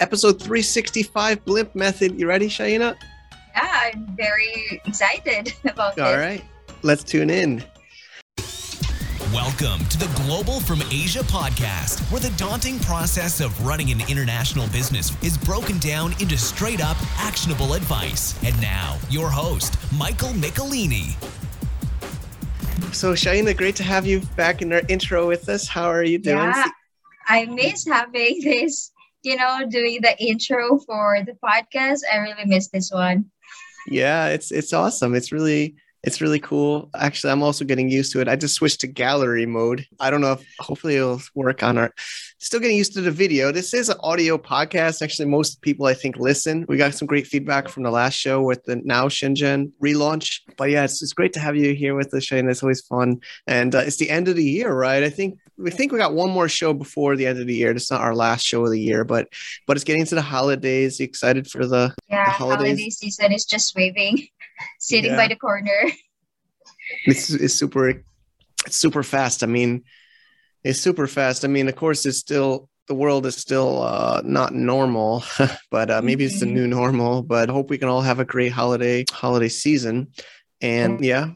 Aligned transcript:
episode 0.00 0.40
365 0.40 1.44
Blimp 1.44 1.74
Method. 1.74 2.18
You 2.18 2.28
ready, 2.28 2.48
Shaina? 2.48 2.96
Yeah, 3.54 3.90
I'm 3.94 4.14
very 4.16 4.80
excited 4.84 5.52
about 5.64 5.98
All 5.98 6.12
it. 6.12 6.16
right, 6.18 6.44
let's 6.82 7.04
tune 7.04 7.30
in. 7.30 7.64
Welcome 9.32 9.84
to 9.86 9.98
the 9.98 10.10
Global 10.24 10.60
from 10.60 10.80
Asia 10.90 11.20
podcast, 11.20 12.00
where 12.10 12.20
the 12.20 12.32
daunting 12.36 12.78
process 12.80 13.40
of 13.40 13.66
running 13.66 13.90
an 13.90 14.00
international 14.08 14.66
business 14.68 15.12
is 15.22 15.36
broken 15.36 15.78
down 15.78 16.12
into 16.20 16.38
straight 16.38 16.80
up 16.80 16.96
actionable 17.18 17.74
advice. 17.74 18.38
And 18.44 18.58
now, 18.60 18.98
your 19.10 19.28
host, 19.28 19.76
Michael 19.98 20.30
Michelini. 20.30 21.14
So, 22.94 23.12
Shaina, 23.12 23.54
great 23.56 23.76
to 23.76 23.82
have 23.82 24.06
you 24.06 24.20
back 24.36 24.62
in 24.62 24.72
our 24.72 24.82
intro 24.88 25.26
with 25.26 25.48
us. 25.48 25.66
How 25.68 25.86
are 25.90 26.04
you 26.04 26.18
doing? 26.18 26.36
Yeah, 26.38 26.68
I 27.28 27.44
miss 27.46 27.86
having 27.86 28.40
this, 28.42 28.92
you 29.26 29.36
know, 29.36 29.66
doing 29.68 30.00
the 30.00 30.16
intro 30.18 30.78
for 30.78 31.18
the 31.26 31.32
podcast. 31.44 32.00
I 32.10 32.18
really 32.18 32.44
miss 32.46 32.68
this 32.68 32.90
one. 32.90 33.26
Yeah, 33.88 34.28
it's 34.28 34.50
it's 34.50 34.72
awesome. 34.72 35.14
It's 35.14 35.32
really 35.32 35.76
it's 36.06 36.20
really 36.20 36.38
cool. 36.38 36.88
Actually, 36.94 37.32
I'm 37.32 37.42
also 37.42 37.64
getting 37.64 37.90
used 37.90 38.12
to 38.12 38.20
it. 38.20 38.28
I 38.28 38.36
just 38.36 38.54
switched 38.54 38.80
to 38.80 38.86
gallery 38.86 39.44
mode. 39.44 39.84
I 39.98 40.08
don't 40.08 40.20
know 40.20 40.32
if 40.32 40.46
hopefully 40.60 40.94
it'll 40.96 41.20
work 41.34 41.64
on 41.64 41.76
our 41.76 41.92
still 42.38 42.60
getting 42.60 42.76
used 42.76 42.92
to 42.94 43.00
the 43.00 43.10
video. 43.10 43.50
This 43.50 43.74
is 43.74 43.88
an 43.88 43.96
audio 44.00 44.38
podcast. 44.38 45.02
Actually, 45.02 45.28
most 45.28 45.60
people 45.62 45.86
I 45.86 45.94
think 45.94 46.16
listen. 46.16 46.64
We 46.68 46.76
got 46.76 46.94
some 46.94 47.06
great 47.06 47.26
feedback 47.26 47.68
from 47.68 47.82
the 47.82 47.90
last 47.90 48.14
show 48.14 48.40
with 48.40 48.62
the 48.64 48.76
now 48.76 49.06
Shenzhen 49.08 49.72
relaunch. 49.82 50.40
But 50.56 50.70
yeah, 50.70 50.84
it's, 50.84 51.02
it's 51.02 51.12
great 51.12 51.32
to 51.32 51.40
have 51.40 51.56
you 51.56 51.74
here 51.74 51.96
with 51.96 52.14
us, 52.14 52.22
Shane. 52.24 52.48
It's 52.48 52.62
always 52.62 52.82
fun. 52.82 53.20
And 53.48 53.74
uh, 53.74 53.78
it's 53.78 53.96
the 53.96 54.08
end 54.08 54.28
of 54.28 54.36
the 54.36 54.44
year, 54.44 54.72
right? 54.72 55.02
I 55.02 55.10
think 55.10 55.38
we 55.58 55.70
think 55.70 55.90
we 55.90 55.98
got 55.98 56.14
one 56.14 56.30
more 56.30 56.48
show 56.48 56.72
before 56.72 57.16
the 57.16 57.26
end 57.26 57.40
of 57.40 57.46
the 57.48 57.54
year. 57.54 57.72
It's 57.72 57.90
not 57.90 58.02
our 58.02 58.14
last 58.14 58.44
show 58.44 58.64
of 58.64 58.70
the 58.70 58.80
year, 58.80 59.04
but 59.04 59.28
but 59.66 59.76
it's 59.76 59.84
getting 59.84 60.04
to 60.06 60.14
the 60.14 60.22
holidays. 60.22 61.00
You 61.00 61.04
excited 61.04 61.50
for 61.50 61.66
the 61.66 61.92
Yeah, 62.08 62.26
the 62.26 62.30
holidays? 62.30 62.66
holiday 62.68 62.90
season 62.90 63.32
is 63.32 63.44
just 63.44 63.74
waving, 63.74 64.28
sitting 64.78 65.12
Yeah. 65.12 65.16
by 65.16 65.28
the 65.28 65.36
corner. 65.36 65.80
it's, 67.04 67.30
it's 67.30 67.54
super 67.54 67.88
it's 68.66 68.76
super 68.76 69.02
fast 69.02 69.42
i 69.42 69.46
mean 69.46 69.82
it's 70.64 70.80
super 70.80 71.06
fast 71.06 71.44
i 71.44 71.48
mean 71.48 71.68
of 71.68 71.76
course 71.76 72.06
it's 72.06 72.18
still 72.18 72.68
the 72.88 72.94
world 72.94 73.26
is 73.26 73.36
still 73.36 73.82
uh, 73.82 74.22
not 74.24 74.54
normal 74.54 75.22
but 75.70 75.90
uh, 75.90 76.00
maybe 76.02 76.24
it's 76.24 76.40
the 76.40 76.46
Mhm. 76.46 76.52
new 76.52 76.66
normal 76.68 77.22
but 77.22 77.50
I 77.50 77.52
hope 77.52 77.70
we 77.70 77.78
can 77.78 77.88
all 77.88 78.02
have 78.02 78.20
a 78.20 78.24
great 78.24 78.52
holiday 78.52 79.04
holiday 79.10 79.48
season 79.48 80.08
and 80.60 81.00
yeah 81.04 81.30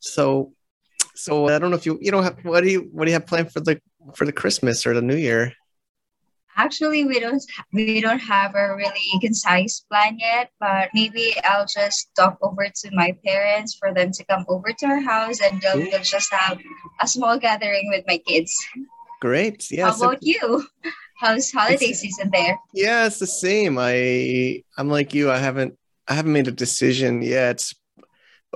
so 0.00 0.52
so 1.14 1.48
i 1.48 1.58
don't 1.58 1.70
know 1.70 1.76
if 1.76 1.86
you 1.86 1.98
you 2.00 2.10
don't 2.10 2.24
have 2.24 2.38
what 2.42 2.62
do 2.62 2.70
you 2.70 2.88
what 2.92 3.04
do 3.04 3.10
you 3.10 3.14
have 3.14 3.26
planned 3.26 3.52
for 3.52 3.60
the 3.60 3.80
for 4.14 4.24
the 4.24 4.32
christmas 4.32 4.86
or 4.86 4.94
the 4.94 5.02
new 5.02 5.16
year 5.16 5.52
Actually, 6.56 7.04
we 7.04 7.20
don't 7.20 7.42
we 7.72 8.00
don't 8.00 8.18
have 8.20 8.54
a 8.54 8.74
really 8.74 9.08
concise 9.20 9.80
plan 9.90 10.18
yet, 10.18 10.50
but 10.58 10.88
maybe 10.94 11.34
I'll 11.44 11.66
just 11.66 12.08
talk 12.16 12.38
over 12.42 12.66
to 12.80 12.90
my 12.92 13.14
parents 13.24 13.74
for 13.78 13.92
them 13.92 14.10
to 14.12 14.24
come 14.24 14.44
over 14.48 14.72
to 14.78 14.86
our 14.86 15.00
house, 15.00 15.40
and 15.40 15.60
they'll, 15.60 15.78
we'll 15.78 16.02
just 16.02 16.32
have 16.32 16.58
a 17.00 17.06
small 17.06 17.38
gathering 17.38 17.88
with 17.92 18.04
my 18.06 18.18
kids. 18.18 18.52
great 19.20 19.70
yeah 19.70 19.86
How 19.86 19.92
so- 19.92 20.06
about 20.08 20.22
you? 20.22 20.64
How's 21.18 21.50
holiday 21.50 21.86
It's- 21.92 22.00
season 22.00 22.30
there? 22.32 22.58
Yeah, 22.74 23.06
it's 23.06 23.18
the 23.18 23.26
same. 23.26 23.78
I 23.78 24.62
I'm 24.78 24.88
like 24.88 25.14
you. 25.14 25.30
I 25.30 25.38
haven't 25.38 25.76
I 26.08 26.14
haven't 26.14 26.32
made 26.32 26.48
a 26.48 26.52
decision 26.52 27.22
yet. 27.22 27.60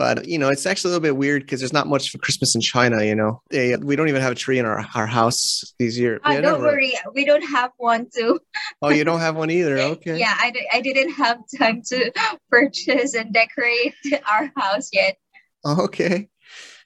But 0.00 0.26
you 0.26 0.38
know, 0.38 0.48
it's 0.48 0.64
actually 0.64 0.88
a 0.88 0.92
little 0.92 1.02
bit 1.02 1.16
weird 1.18 1.42
because 1.42 1.60
there's 1.60 1.74
not 1.74 1.86
much 1.86 2.08
for 2.08 2.16
Christmas 2.16 2.54
in 2.54 2.62
China. 2.62 3.04
You 3.04 3.14
know, 3.14 3.42
they, 3.50 3.76
we 3.76 3.96
don't 3.96 4.08
even 4.08 4.22
have 4.22 4.32
a 4.32 4.34
tree 4.34 4.58
in 4.58 4.64
our, 4.64 4.82
our 4.94 5.06
house 5.06 5.62
these 5.78 5.98
years. 5.98 6.22
Ah, 6.24 6.40
don't 6.40 6.62
worry, 6.62 6.94
we 7.12 7.26
don't 7.26 7.42
have 7.42 7.70
one 7.76 8.06
too. 8.08 8.40
Oh, 8.82 8.88
you 8.88 9.04
don't 9.04 9.20
have 9.20 9.36
one 9.36 9.50
either. 9.50 9.76
Okay. 9.90 10.18
Yeah, 10.18 10.34
I, 10.38 10.54
I 10.72 10.80
didn't 10.80 11.12
have 11.12 11.40
time 11.58 11.82
to 11.88 12.10
purchase 12.50 13.14
and 13.14 13.30
decorate 13.34 13.94
our 14.30 14.50
house 14.56 14.88
yet. 14.90 15.18
Oh, 15.66 15.84
Okay. 15.84 16.30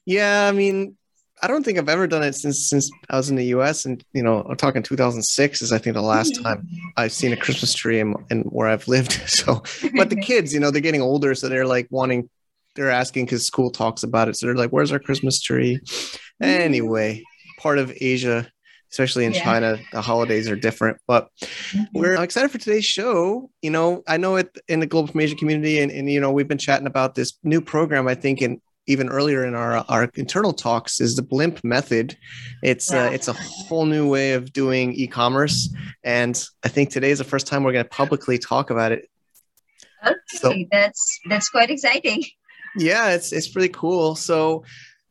Yeah, 0.06 0.48
I 0.48 0.52
mean, 0.52 0.96
I 1.40 1.46
don't 1.46 1.62
think 1.64 1.78
I've 1.78 1.88
ever 1.88 2.08
done 2.08 2.24
it 2.24 2.34
since 2.34 2.68
since 2.68 2.90
I 3.10 3.16
was 3.16 3.30
in 3.30 3.36
the 3.36 3.46
U.S. 3.56 3.84
and 3.84 4.02
you 4.12 4.24
know, 4.24 4.40
I'm 4.42 4.56
talking 4.56 4.82
2006 4.82 5.62
is 5.62 5.70
I 5.70 5.78
think 5.78 5.94
the 5.94 6.02
last 6.02 6.42
time 6.42 6.66
I've 6.96 7.12
seen 7.12 7.32
a 7.32 7.36
Christmas 7.36 7.74
tree 7.74 8.00
and, 8.00 8.16
in 8.30 8.42
where 8.42 8.66
I've 8.66 8.88
lived. 8.88 9.12
So, 9.28 9.62
but 9.96 10.10
the 10.10 10.16
kids, 10.20 10.52
you 10.52 10.58
know, 10.58 10.72
they're 10.72 10.80
getting 10.80 11.02
older, 11.02 11.34
so 11.36 11.48
they're 11.48 11.66
like 11.66 11.86
wanting, 11.90 12.28
they're 12.74 12.90
asking 12.90 13.26
because 13.26 13.46
school 13.46 13.70
talks 13.70 14.02
about 14.02 14.28
it. 14.28 14.36
So 14.36 14.46
they're 14.46 14.54
like, 14.56 14.70
"Where's 14.70 14.92
our 14.92 14.98
Christmas 14.98 15.40
tree?" 15.40 15.80
Anyway, 16.40 17.22
part 17.58 17.78
of 17.78 17.92
Asia, 18.00 18.48
especially 18.90 19.24
in 19.24 19.32
Yeah. 19.32 19.44
China, 19.44 19.78
the 19.92 20.00
holidays 20.02 20.48
are 20.48 20.56
different. 20.56 20.98
But 21.06 21.28
we're 21.92 22.14
excited 22.22 22.50
for 22.50 22.58
today's 22.58 22.84
show. 22.84 23.50
You 23.62 23.70
know, 23.70 24.02
I 24.08 24.16
know 24.16 24.36
it 24.36 24.56
in 24.68 24.80
the 24.80 24.86
global 24.86 25.08
from 25.08 25.20
Asia 25.20 25.36
community, 25.36 25.78
and, 25.80 25.90
and 25.92 26.10
you 26.10 26.20
know, 26.20 26.32
we've 26.32 26.48
been 26.48 26.58
chatting 26.58 26.86
about 26.86 27.14
this 27.14 27.38
new 27.42 27.60
program. 27.60 28.08
I 28.08 28.14
think 28.14 28.40
and 28.40 28.60
even 28.86 29.08
earlier 29.08 29.46
in 29.46 29.54
our 29.54 29.84
our 29.88 30.10
internal 30.14 30.52
talks 30.52 31.00
is 31.00 31.16
the 31.16 31.22
Blimp 31.22 31.62
method. 31.64 32.16
It's 32.62 32.92
uh, 32.92 33.10
it's 33.12 33.28
a 33.28 33.32
whole 33.32 33.86
new 33.86 34.08
way 34.08 34.32
of 34.34 34.52
doing 34.52 34.92
e-commerce, 34.92 35.72
and 36.02 36.44
I 36.64 36.68
think 36.68 36.90
today 36.90 37.10
is 37.10 37.18
the 37.18 37.24
first 37.24 37.46
time 37.46 37.62
we're 37.64 37.72
going 37.72 37.84
to 37.84 37.88
publicly 37.90 38.38
talk 38.38 38.70
about 38.70 38.92
it. 38.92 39.08
Okay, 40.06 40.14
So- 40.34 40.54
that's 40.70 41.20
that's 41.30 41.48
quite 41.48 41.70
exciting. 41.70 42.24
Yeah, 42.76 43.10
it's 43.10 43.32
it's 43.32 43.48
pretty 43.48 43.72
cool. 43.72 44.14
So. 44.16 44.64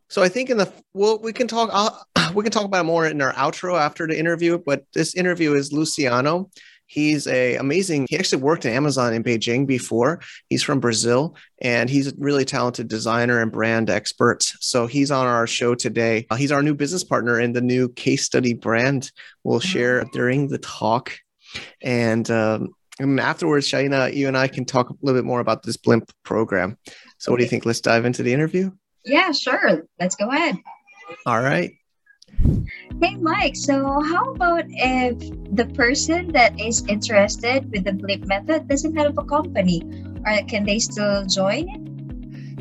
So 0.10 0.22
I 0.22 0.30
think 0.30 0.52
in 0.52 0.58
the 0.58 0.72
well, 0.94 1.18
we 1.18 1.34
can 1.34 1.48
talk. 1.48 1.72
I'll, 1.74 2.06
we 2.36 2.44
can 2.44 2.52
talk 2.52 2.66
about 2.66 2.86
more 2.86 3.08
in 3.08 3.20
our 3.20 3.34
outro 3.34 3.80
after 3.80 4.06
the 4.06 4.20
interview. 4.20 4.60
But 4.64 4.86
this 4.94 5.16
interview 5.16 5.56
is 5.56 5.74
Luciano. 5.74 6.52
He's 6.94 7.26
a 7.26 7.56
amazing. 7.56 8.06
He 8.08 8.18
actually 8.18 8.44
worked 8.44 8.68
at 8.68 8.74
Amazon 8.74 9.16
in 9.16 9.24
Beijing 9.24 9.66
before. 9.66 10.22
He's 10.50 10.62
from 10.62 10.80
Brazil, 10.80 11.36
and 11.60 11.90
he's 11.90 12.10
a 12.10 12.14
really 12.20 12.46
talented 12.46 12.88
designer 12.88 13.42
and 13.42 13.52
brand 13.52 13.90
expert. 13.90 14.44
So 14.44 14.86
he's 14.86 15.10
on 15.10 15.26
our 15.26 15.48
show 15.48 15.74
today. 15.74 16.28
Uh, 16.30 16.36
he's 16.36 16.52
our 16.52 16.62
new 16.62 16.76
business 16.76 17.04
partner 17.04 17.40
in 17.40 17.54
the 17.54 17.62
new 17.62 17.90
case 17.90 18.26
study 18.26 18.54
brand. 18.54 19.12
We'll 19.44 19.60
share 19.60 20.04
during 20.14 20.50
the 20.50 20.60
talk, 20.60 21.18
and 21.82 22.30
um, 22.30 22.76
and 23.00 23.20
afterwards, 23.20 23.68
Shaina, 23.68 24.14
you 24.14 24.28
and 24.28 24.38
I 24.38 24.48
can 24.48 24.66
talk 24.66 24.90
a 24.90 24.94
little 25.02 25.20
bit 25.20 25.26
more 25.26 25.40
about 25.40 25.64
this 25.64 25.78
Blimp 25.78 26.12
program. 26.24 26.78
So, 27.18 27.32
what 27.32 27.38
do 27.38 27.44
you 27.44 27.50
think? 27.50 27.66
Let's 27.66 27.82
dive 27.82 28.06
into 28.06 28.24
the 28.24 28.34
interview. 28.34 28.72
Yeah, 29.06 29.32
sure. 29.32 29.88
Let's 30.00 30.16
go 30.16 30.30
ahead. 30.30 30.58
All 31.26 31.42
right. 31.42 31.72
Hey, 33.02 33.16
Mike. 33.16 33.56
So, 33.56 34.02
how 34.02 34.34
about 34.34 34.66
if 34.68 35.18
the 35.56 35.66
person 35.74 36.32
that 36.34 36.60
is 36.60 36.86
interested 36.88 37.72
with 37.72 37.86
the 37.86 37.94
blimp 37.94 38.26
method 38.26 38.68
doesn't 38.68 38.96
have 38.96 39.18
a 39.18 39.24
company, 39.24 39.82
or 40.26 40.46
can 40.48 40.66
they 40.66 40.80
still 40.80 41.26
join? 41.26 41.83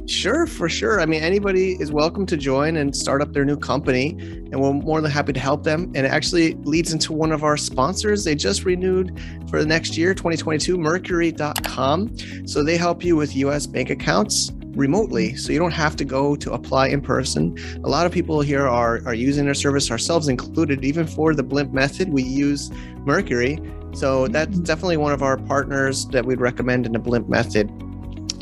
Sure, 0.07 0.49
for 0.49 0.69
sure. 0.69 1.01
I 1.01 1.07
mean, 1.07 1.23
anybody 1.23 1.81
is 1.81 1.93
welcome 1.93 2.27
to 2.27 2.37
join 2.37 2.77
and 2.77 2.95
start 2.95 3.23
up 3.23 3.33
their 3.33 3.45
new 3.45 3.57
company, 3.57 4.11
and 4.19 4.61
we're 4.61 4.73
more 4.73 5.01
than 5.01 5.11
happy 5.11 5.33
to 5.33 5.39
help 5.39 5.63
them. 5.63 5.93
And 5.95 6.05
it 6.05 6.11
actually 6.11 6.55
leads 6.65 6.93
into 6.93 7.13
one 7.13 7.31
of 7.31 7.45
our 7.45 7.57
sponsors. 7.57 8.25
They 8.25 8.35
just 8.35 8.65
renewed 8.65 9.21
for 9.49 9.61
the 9.61 9.67
next 9.67 9.97
year, 9.97 10.13
2022, 10.13 10.77
Mercury.com. 10.77 12.17
So 12.47 12.65
they 12.65 12.77
help 12.77 13.05
you 13.05 13.15
with 13.15 13.37
US 13.37 13.67
bank 13.69 13.91
accounts 13.91 14.51
remotely. 14.75 15.37
So 15.37 15.53
you 15.53 15.61
don't 15.61 15.71
have 15.71 15.95
to 15.97 16.05
go 16.05 16.35
to 16.35 16.53
apply 16.53 16.89
in 16.89 17.01
person. 17.01 17.57
A 17.85 17.89
lot 17.89 18.05
of 18.05 18.11
people 18.11 18.41
here 18.41 18.67
are, 18.67 19.07
are 19.07 19.15
using 19.15 19.45
their 19.45 19.55
service, 19.55 19.89
ourselves 19.89 20.27
included. 20.27 20.85
Even 20.85 21.07
for 21.07 21.33
the 21.33 21.45
Blimp 21.45 21.73
method, 21.73 22.13
we 22.13 22.25
use 22.25 22.73
Mercury. 23.05 23.61
So 23.93 24.27
that's 24.27 24.51
mm-hmm. 24.51 24.65
definitely 24.65 24.97
one 24.97 25.13
of 25.13 25.23
our 25.23 25.37
partners 25.37 26.07
that 26.07 26.25
we'd 26.25 26.41
recommend 26.41 26.87
in 26.87 26.93
the 26.93 26.99
Blimp 26.99 27.29
method 27.29 27.71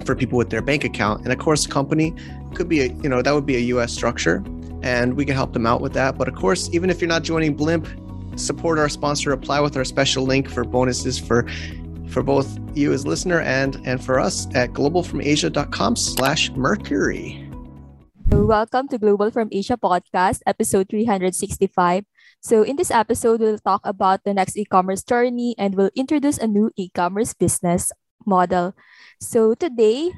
for 0.04 0.14
people 0.14 0.38
with 0.38 0.50
their 0.50 0.62
bank 0.62 0.84
account. 0.84 1.22
And 1.24 1.32
of 1.32 1.38
course, 1.38 1.66
company 1.66 2.14
could 2.54 2.68
be 2.68 2.80
a, 2.80 2.86
you 3.02 3.08
know, 3.08 3.22
that 3.22 3.32
would 3.32 3.46
be 3.46 3.56
a 3.56 3.60
US 3.74 3.92
structure 3.92 4.42
and 4.82 5.14
we 5.14 5.24
can 5.24 5.34
help 5.34 5.52
them 5.52 5.66
out 5.66 5.80
with 5.80 5.92
that. 5.94 6.16
But 6.16 6.28
of 6.28 6.34
course, 6.34 6.70
even 6.72 6.90
if 6.90 7.00
you're 7.00 7.08
not 7.08 7.22
joining 7.22 7.54
Blimp, 7.54 7.86
support 8.36 8.78
our 8.78 8.88
sponsor, 8.88 9.32
apply 9.32 9.60
with 9.60 9.76
our 9.76 9.84
special 9.84 10.24
link 10.24 10.48
for 10.48 10.64
bonuses 10.64 11.18
for 11.18 11.46
for 12.08 12.22
both 12.24 12.58
you 12.74 12.92
as 12.92 13.06
listener 13.06 13.40
and 13.40 13.78
and 13.84 14.02
for 14.02 14.18
us 14.18 14.46
at 14.54 14.72
globalfromasia.com 14.72 15.96
slash 15.96 16.50
mercury. 16.52 17.46
Welcome 18.30 18.88
to 18.88 18.98
Global 18.98 19.30
from 19.30 19.48
Asia 19.50 19.76
podcast, 19.76 20.40
episode 20.46 20.88
365. 20.88 22.04
So, 22.40 22.62
in 22.62 22.76
this 22.76 22.90
episode, 22.90 23.40
we'll 23.40 23.58
talk 23.58 23.82
about 23.84 24.24
the 24.24 24.32
next 24.32 24.56
e 24.56 24.64
commerce 24.64 25.02
journey 25.02 25.54
and 25.58 25.74
we'll 25.74 25.90
introduce 25.94 26.38
a 26.38 26.46
new 26.46 26.70
e 26.76 26.88
commerce 26.94 27.34
business 27.34 27.92
model. 28.24 28.74
So, 29.20 29.52
today 29.52 30.12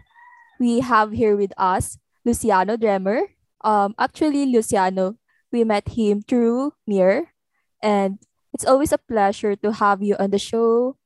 we 0.61 0.79
have 0.79 1.11
here 1.11 1.35
with 1.35 1.51
us 1.59 1.99
Luciano 2.25 2.77
Dremer. 2.77 3.35
Um, 3.63 3.95
actually, 3.99 4.47
Luciano, 4.47 5.17
we 5.51 5.65
met 5.65 5.89
him 5.99 6.23
through 6.23 6.75
Meir, 6.87 7.35
and 7.83 8.19
it's 8.55 8.65
always 8.65 8.93
a 8.93 8.99
pleasure 8.99 9.57
to 9.57 9.73
have 9.73 10.03
you 10.03 10.15
on 10.21 10.31
the 10.31 10.39
show, 10.39 10.97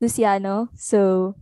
Luciano. 0.00 0.70
So, 0.74 1.36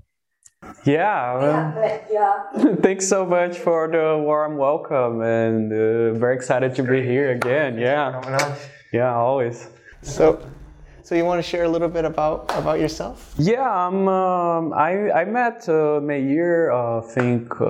Yeah, 0.85 1.41
well, 1.41 2.77
thanks 2.85 3.09
so 3.09 3.25
much 3.25 3.57
for 3.59 3.89
the 3.89 4.21
warm 4.21 4.57
welcome 4.57 5.21
and 5.23 5.73
uh, 5.73 6.13
very 6.21 6.37
excited 6.37 6.75
to 6.77 6.83
be 6.83 7.01
here 7.03 7.33
again. 7.33 7.79
Yeah, 7.79 8.21
yeah, 8.93 9.15
always. 9.15 9.69
So 10.03 10.41
So 11.05 11.15
you 11.15 11.27
want 11.27 11.39
to 11.39 11.43
share 11.43 11.65
a 11.65 11.69
little 11.69 11.91
bit 11.91 12.07
about 12.07 12.51
about 12.57 12.81
yourself? 12.81 13.35
Yeah, 13.37 13.69
um, 13.87 14.09
um, 14.09 14.73
I 14.73 15.11
I 15.13 15.25
met 15.27 15.69
uh, 15.69 16.01
Meir, 16.01 16.73
uh, 16.73 17.01
I 17.01 17.03
think 17.03 17.61
uh, 17.61 17.67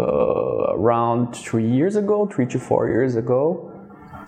around 0.79 1.35
three 1.35 1.69
years 1.69 1.97
ago, 1.97 2.27
three 2.27 2.47
to 2.47 2.61
four 2.61 2.89
years 2.89 3.17
ago. 3.17 3.73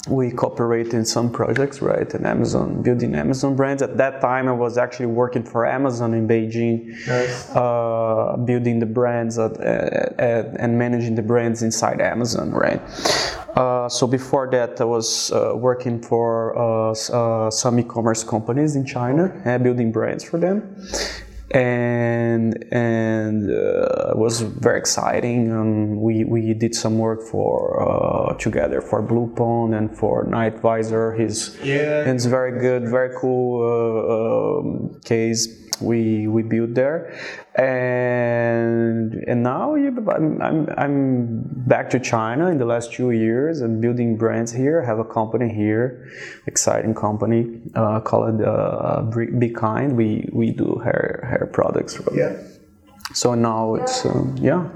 We 0.08 0.30
cooperated 0.30 0.94
in 0.94 1.04
some 1.04 1.30
projects, 1.30 1.80
right? 1.82 2.12
In 2.14 2.26
Amazon, 2.26 2.82
building 2.82 3.14
Amazon 3.14 3.54
brands. 3.56 3.80
At 3.82 3.96
that 3.96 4.20
time, 4.20 4.48
I 4.48 4.52
was 4.52 4.76
actually 4.78 5.06
working 5.06 5.42
for 5.44 5.66
Amazon 5.66 6.14
in 6.14 6.28
Beijing, 6.28 6.78
Nice. 7.08 7.50
uh, 7.50 8.36
building 8.44 8.78
the 8.78 8.86
brands 8.86 9.36
at, 9.36 9.58
at, 9.60 10.46
and 10.60 10.78
managing 10.78 11.16
the 11.16 11.22
brands 11.22 11.62
inside 11.62 12.00
Amazon, 12.00 12.52
right? 12.52 12.80
Uh, 13.56 13.88
so 13.88 14.06
before 14.06 14.48
that, 14.50 14.78
I 14.80 14.84
was 14.84 15.32
uh, 15.32 15.52
working 15.54 16.02
for 16.02 16.56
uh, 16.58 16.90
uh, 16.92 17.50
some 17.50 17.80
e-commerce 17.80 18.22
companies 18.22 18.76
in 18.76 18.84
China, 18.84 19.32
uh, 19.46 19.56
building 19.56 19.90
brands 19.92 20.22
for 20.22 20.38
them, 20.38 20.76
and 21.52 22.62
and 22.70 23.50
uh, 23.50 24.10
it 24.10 24.18
was 24.18 24.42
very 24.42 24.78
exciting. 24.78 25.50
Um, 25.52 26.02
we 26.02 26.24
we 26.24 26.52
did 26.52 26.74
some 26.74 26.98
work 26.98 27.22
for 27.22 27.80
uh, 27.80 28.34
together 28.34 28.82
for 28.82 29.00
Blue 29.00 29.32
Pond 29.34 29.74
and 29.74 29.96
for 29.96 30.24
Night 30.24 30.60
Visor. 30.60 31.12
His 31.12 31.56
Yeah. 31.62 32.10
it's 32.10 32.26
very 32.26 32.60
good, 32.60 32.90
very 32.90 33.16
cool 33.16 33.62
uh, 33.62 34.60
um, 34.60 35.00
case 35.02 35.65
we 35.80 36.26
we 36.26 36.42
built 36.42 36.74
there, 36.74 37.12
and 37.54 39.14
and 39.26 39.42
now 39.42 39.74
I'm, 39.74 40.40
I'm 40.42 40.68
I'm 40.76 41.42
back 41.66 41.90
to 41.90 42.00
China 42.00 42.48
in 42.48 42.58
the 42.58 42.64
last 42.64 42.92
two 42.92 43.10
years 43.10 43.60
and 43.60 43.80
building 43.80 44.16
brands 44.16 44.52
here. 44.52 44.82
I 44.82 44.86
have 44.86 44.98
a 44.98 45.04
company 45.04 45.52
here, 45.52 46.08
exciting 46.46 46.94
company 46.94 47.60
uh, 47.74 48.00
called 48.00 48.42
uh, 48.42 49.02
Be- 49.38 49.50
Kind. 49.50 49.96
We 49.96 50.28
we 50.32 50.50
do 50.50 50.80
hair 50.84 51.26
hair 51.28 51.46
products. 51.52 52.00
Yeah. 52.14 52.36
So 53.14 53.34
now 53.34 53.74
it's 53.74 54.04
um, 54.04 54.36
yeah. 54.40 54.68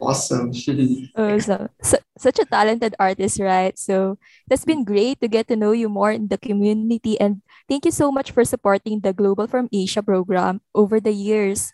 Awesome. 0.00 0.52
Oh, 1.16 1.38
so, 1.38 1.68
su- 1.82 2.06
such 2.16 2.38
a 2.38 2.46
talented 2.46 2.94
artist, 2.98 3.40
right? 3.40 3.76
So 3.78 4.16
that's 4.48 4.64
been 4.64 4.84
great 4.84 5.20
to 5.20 5.28
get 5.28 5.48
to 5.48 5.56
know 5.56 5.72
you 5.72 5.88
more 5.88 6.12
in 6.12 6.28
the 6.28 6.38
community. 6.38 7.20
And 7.20 7.42
thank 7.68 7.84
you 7.84 7.90
so 7.90 8.10
much 8.10 8.30
for 8.30 8.44
supporting 8.44 9.00
the 9.00 9.12
Global 9.12 9.46
from 9.46 9.68
Asia 9.72 10.02
program 10.02 10.62
over 10.74 11.00
the 11.00 11.12
years. 11.12 11.72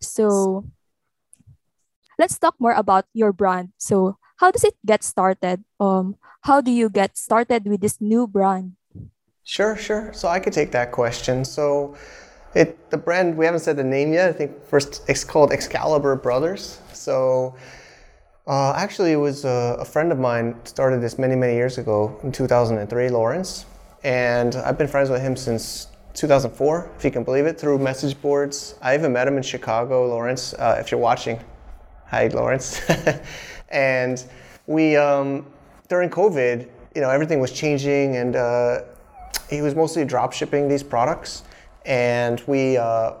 So 0.00 0.64
let's 2.18 2.38
talk 2.38 2.54
more 2.58 2.72
about 2.72 3.06
your 3.12 3.32
brand. 3.32 3.70
So 3.78 4.18
how 4.38 4.50
does 4.50 4.64
it 4.64 4.74
get 4.84 5.04
started? 5.04 5.62
Um, 5.78 6.16
how 6.42 6.60
do 6.60 6.70
you 6.70 6.88
get 6.90 7.16
started 7.18 7.66
with 7.66 7.80
this 7.80 8.00
new 8.00 8.26
brand? 8.26 8.74
Sure, 9.44 9.76
sure. 9.76 10.12
So 10.12 10.28
I 10.28 10.40
could 10.40 10.52
take 10.52 10.72
that 10.72 10.92
question. 10.92 11.44
So 11.44 11.96
it 12.54 12.90
the 12.90 12.96
brand 12.96 13.36
we 13.36 13.44
haven't 13.44 13.60
said 13.60 13.76
the 13.76 13.84
name 13.84 14.12
yet. 14.12 14.28
I 14.28 14.32
think 14.32 14.64
first 14.64 15.02
it's 15.08 15.24
called 15.24 15.52
Excalibur 15.52 16.16
Brothers. 16.16 16.80
So 16.92 17.54
uh, 18.46 18.72
actually, 18.76 19.12
it 19.12 19.16
was 19.16 19.44
a, 19.44 19.76
a 19.78 19.84
friend 19.84 20.10
of 20.10 20.18
mine 20.18 20.56
started 20.64 21.02
this 21.02 21.18
many 21.18 21.36
many 21.36 21.54
years 21.54 21.76
ago 21.76 22.18
in 22.22 22.32
2003, 22.32 23.10
Lawrence, 23.10 23.66
and 24.04 24.56
I've 24.56 24.78
been 24.78 24.88
friends 24.88 25.10
with 25.10 25.20
him 25.20 25.36
since 25.36 25.88
2004, 26.14 26.90
if 26.96 27.04
you 27.04 27.10
can 27.10 27.22
believe 27.22 27.46
it, 27.46 27.60
through 27.60 27.78
message 27.78 28.20
boards. 28.20 28.74
I 28.80 28.94
even 28.94 29.12
met 29.12 29.28
him 29.28 29.36
in 29.36 29.42
Chicago, 29.42 30.08
Lawrence. 30.08 30.54
Uh, 30.54 30.76
if 30.80 30.90
you're 30.90 31.00
watching, 31.00 31.38
hi 32.06 32.28
Lawrence. 32.28 32.80
and 33.68 34.24
we 34.66 34.96
um, 34.96 35.46
during 35.88 36.08
COVID, 36.08 36.68
you 36.94 37.00
know, 37.02 37.10
everything 37.10 37.40
was 37.40 37.52
changing, 37.52 38.16
and 38.16 38.34
uh, 38.34 38.80
he 39.50 39.60
was 39.60 39.74
mostly 39.74 40.04
drop 40.04 40.32
shipping 40.32 40.68
these 40.68 40.82
products, 40.82 41.42
and 41.88 42.40
we 42.46 42.76
uh, 42.76 43.14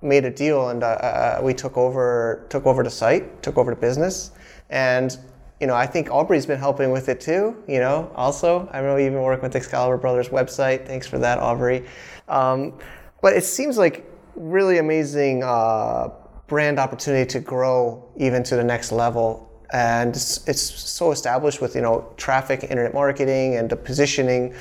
made 0.00 0.24
a 0.24 0.30
deal, 0.30 0.70
and 0.70 0.82
uh, 0.82 0.86
uh, 0.86 1.40
we 1.42 1.52
took 1.52 1.76
over 1.76 2.46
took 2.48 2.64
over 2.64 2.82
the 2.82 2.90
site, 2.90 3.42
took 3.42 3.58
over 3.58 3.74
the 3.74 3.80
business, 3.80 4.30
and 4.70 5.18
you 5.60 5.66
know, 5.66 5.74
I 5.74 5.86
think 5.86 6.10
Aubrey's 6.10 6.46
been 6.46 6.58
helping 6.58 6.90
with 6.90 7.08
it 7.08 7.20
too. 7.20 7.62
You 7.68 7.80
know, 7.80 8.10
also 8.14 8.68
I 8.72 8.80
know 8.80 8.96
you've 8.96 9.12
been 9.12 9.22
working 9.22 9.42
with 9.42 9.54
Excalibur 9.54 9.98
Brothers 9.98 10.30
website. 10.30 10.86
Thanks 10.86 11.06
for 11.06 11.18
that, 11.18 11.38
Aubrey. 11.38 11.86
Um, 12.28 12.78
but 13.20 13.34
it 13.34 13.44
seems 13.44 13.76
like 13.76 14.08
really 14.34 14.78
amazing 14.78 15.42
uh, 15.44 16.08
brand 16.46 16.78
opportunity 16.78 17.26
to 17.26 17.40
grow 17.40 18.08
even 18.16 18.42
to 18.44 18.56
the 18.56 18.64
next 18.64 18.92
level 18.92 19.51
and 19.72 20.14
it's, 20.14 20.46
it's 20.46 20.60
so 20.62 21.10
established 21.12 21.60
with 21.60 21.74
you 21.74 21.80
know 21.82 22.04
traffic 22.16 22.62
internet 22.64 22.94
marketing 22.94 23.56
and 23.56 23.68
the 23.70 23.76
positioning. 23.76 24.54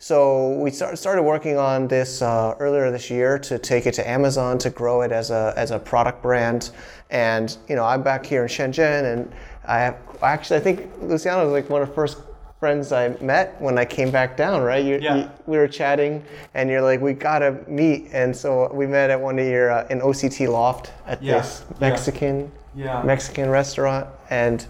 So 0.00 0.50
we 0.60 0.70
start, 0.70 0.96
started 0.96 1.24
working 1.24 1.56
on 1.58 1.88
this 1.88 2.22
uh, 2.22 2.54
earlier 2.60 2.88
this 2.92 3.10
year 3.10 3.36
to 3.40 3.58
take 3.58 3.84
it 3.86 3.94
to 3.94 4.08
amazon 4.08 4.56
to 4.58 4.70
grow 4.70 5.02
it 5.02 5.10
as 5.10 5.30
a, 5.32 5.52
as 5.56 5.72
a 5.72 5.78
product 5.78 6.22
brand. 6.22 6.70
And 7.10 7.56
you 7.68 7.74
know 7.74 7.84
i'm 7.84 8.02
back 8.02 8.24
here 8.24 8.42
in 8.42 8.48
shenzhen 8.48 9.12
and 9.12 9.32
i 9.66 9.78
have 9.80 9.96
actually 10.22 10.58
i 10.58 10.60
think 10.60 10.88
luciano 11.00 11.44
was 11.44 11.52
like 11.52 11.68
one 11.70 11.82
of 11.82 11.88
the 11.88 11.94
first 11.94 12.18
friends 12.60 12.92
i 12.92 13.08
met 13.20 13.60
when 13.60 13.78
i 13.78 13.84
came 13.84 14.10
back 14.10 14.36
down 14.36 14.62
right? 14.62 14.84
You, 14.84 14.98
Yeah. 15.00 15.16
you- 15.16 15.30
we 15.46 15.56
were 15.56 15.68
chatting 15.68 16.22
and 16.54 16.68
you're 16.70 16.82
like 16.82 17.00
we 17.00 17.12
gotta 17.14 17.56
meet. 17.66 18.10
And 18.12 18.36
so 18.36 18.70
we 18.72 18.86
met 18.86 19.10
at 19.10 19.20
one 19.20 19.38
of 19.38 19.46
your 19.46 19.70
uh, 19.70 19.86
in 19.90 20.00
oct 20.00 20.48
loft 20.48 20.92
at 21.06 21.22
Yeah, 21.22 21.38
this 21.38 21.64
mexican 21.80 22.40
Yeah. 22.40 22.57
Mexican 23.02 23.50
restaurant, 23.50 24.06
and 24.30 24.66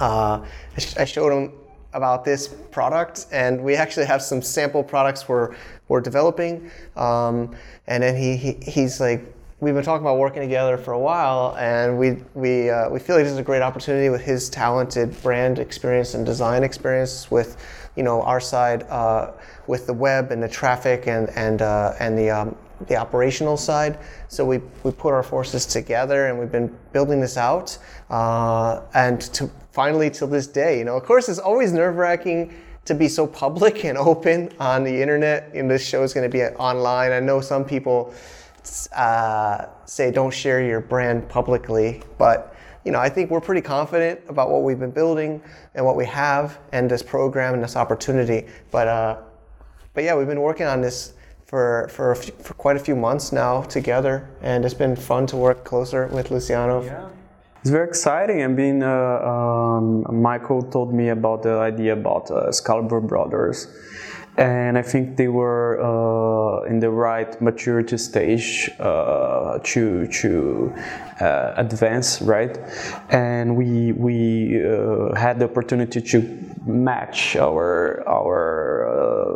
uh, 0.00 0.40
I 0.76 0.80
sh- 0.80 0.96
I 0.96 1.04
showed 1.04 1.32
him 1.32 1.52
about 1.92 2.24
this 2.24 2.48
product, 2.48 3.26
and 3.30 3.62
we 3.62 3.76
actually 3.76 4.06
have 4.06 4.20
some 4.22 4.42
sample 4.42 4.82
products 4.82 5.28
we're 5.28 5.54
we're 5.88 6.00
developing. 6.00 6.70
Um, 6.96 7.54
and 7.86 8.02
then 8.02 8.16
he, 8.16 8.36
he 8.36 8.52
he's 8.62 9.00
like, 9.00 9.24
we've 9.60 9.74
been 9.74 9.84
talking 9.84 10.04
about 10.04 10.18
working 10.18 10.42
together 10.42 10.76
for 10.76 10.92
a 10.92 10.98
while, 10.98 11.56
and 11.58 11.98
we 11.98 12.22
we 12.34 12.70
uh, 12.70 12.88
we 12.90 12.98
feel 12.98 13.16
like 13.16 13.24
this 13.24 13.32
is 13.32 13.38
a 13.38 13.42
great 13.42 13.62
opportunity 13.62 14.08
with 14.08 14.22
his 14.22 14.50
talented 14.50 15.20
brand 15.22 15.58
experience 15.58 16.14
and 16.14 16.26
design 16.26 16.64
experience 16.64 17.30
with, 17.30 17.56
you 17.96 18.02
know, 18.02 18.22
our 18.22 18.40
side 18.40 18.82
uh, 18.84 19.30
with 19.66 19.86
the 19.86 19.94
web 19.94 20.32
and 20.32 20.42
the 20.42 20.48
traffic 20.48 21.06
and 21.06 21.30
and 21.30 21.62
uh, 21.62 21.94
and 22.00 22.18
the 22.18 22.30
um, 22.30 22.56
the 22.86 22.96
operational 22.96 23.56
side. 23.56 23.98
So 24.28 24.44
we, 24.44 24.58
we 24.82 24.92
put 24.92 25.12
our 25.12 25.22
forces 25.22 25.66
together 25.66 26.26
and 26.26 26.38
we've 26.38 26.52
been 26.52 26.76
building 26.92 27.20
this 27.20 27.36
out. 27.36 27.78
Uh, 28.10 28.82
and 28.94 29.20
to 29.20 29.50
finally 29.72 30.10
till 30.10 30.28
this 30.28 30.46
day, 30.46 30.78
you 30.78 30.84
know, 30.84 30.96
of 30.96 31.04
course, 31.04 31.28
it's 31.28 31.38
always 31.38 31.72
nerve 31.72 31.96
wracking 31.96 32.54
to 32.84 32.94
be 32.94 33.08
so 33.08 33.26
public 33.26 33.84
and 33.84 33.98
open 33.98 34.50
on 34.58 34.84
the 34.84 35.02
internet. 35.02 35.50
And 35.54 35.70
this 35.70 35.86
show 35.86 36.02
is 36.02 36.12
going 36.12 36.28
to 36.30 36.32
be 36.32 36.42
online. 36.42 37.12
I 37.12 37.20
know 37.20 37.40
some 37.40 37.64
people 37.64 38.14
uh, 38.94 39.66
say 39.84 40.10
don't 40.10 40.32
share 40.32 40.62
your 40.62 40.80
brand 40.80 41.28
publicly, 41.28 42.02
but 42.18 42.54
you 42.84 42.92
know, 42.92 42.98
I 42.98 43.08
think 43.08 43.30
we're 43.30 43.40
pretty 43.40 43.62
confident 43.62 44.20
about 44.28 44.50
what 44.50 44.62
we've 44.62 44.78
been 44.78 44.90
building 44.90 45.42
and 45.74 45.84
what 45.84 45.96
we 45.96 46.04
have 46.04 46.58
and 46.72 46.90
this 46.90 47.02
program 47.02 47.54
and 47.54 47.62
this 47.62 47.76
opportunity. 47.76 48.46
But 48.70 48.88
uh, 48.88 49.16
but 49.94 50.04
yeah, 50.04 50.14
we've 50.16 50.26
been 50.26 50.40
working 50.40 50.66
on 50.66 50.80
this 50.80 51.14
for 51.46 51.88
for, 51.90 52.10
a 52.12 52.16
few, 52.16 52.32
for 52.34 52.54
quite 52.54 52.76
a 52.76 52.80
few 52.80 52.96
months 52.96 53.32
now 53.32 53.62
together, 53.62 54.28
and 54.42 54.64
it's 54.64 54.74
been 54.74 54.96
fun 54.96 55.26
to 55.26 55.36
work 55.36 55.64
closer 55.64 56.06
with 56.08 56.30
Luciano. 56.30 56.82
Yeah. 56.82 57.08
It's 57.60 57.70
very 57.70 57.88
exciting. 57.88 58.42
I 58.42 58.48
mean, 58.48 58.82
uh, 58.82 58.90
um, 58.90 60.04
Michael 60.22 60.62
told 60.62 60.92
me 60.92 61.08
about 61.08 61.42
the 61.42 61.54
idea 61.54 61.94
about 61.94 62.30
uh, 62.30 62.48
Excalibur 62.48 63.00
Brothers, 63.00 63.68
and 64.36 64.76
I 64.76 64.82
think 64.82 65.16
they 65.16 65.28
were 65.28 65.80
uh, 65.80 66.68
in 66.68 66.80
the 66.80 66.90
right 66.90 67.40
maturity 67.40 67.96
stage 67.96 68.70
uh, 68.80 69.60
to 69.62 70.06
to 70.08 70.74
uh, 71.20 71.54
advance, 71.56 72.20
right? 72.20 72.58
And 73.10 73.56
we 73.56 73.92
we 73.92 74.60
uh, 74.62 75.14
had 75.14 75.38
the 75.38 75.46
opportunity 75.46 76.00
to 76.02 76.18
match 76.66 77.36
our 77.36 78.02
our 78.06 78.73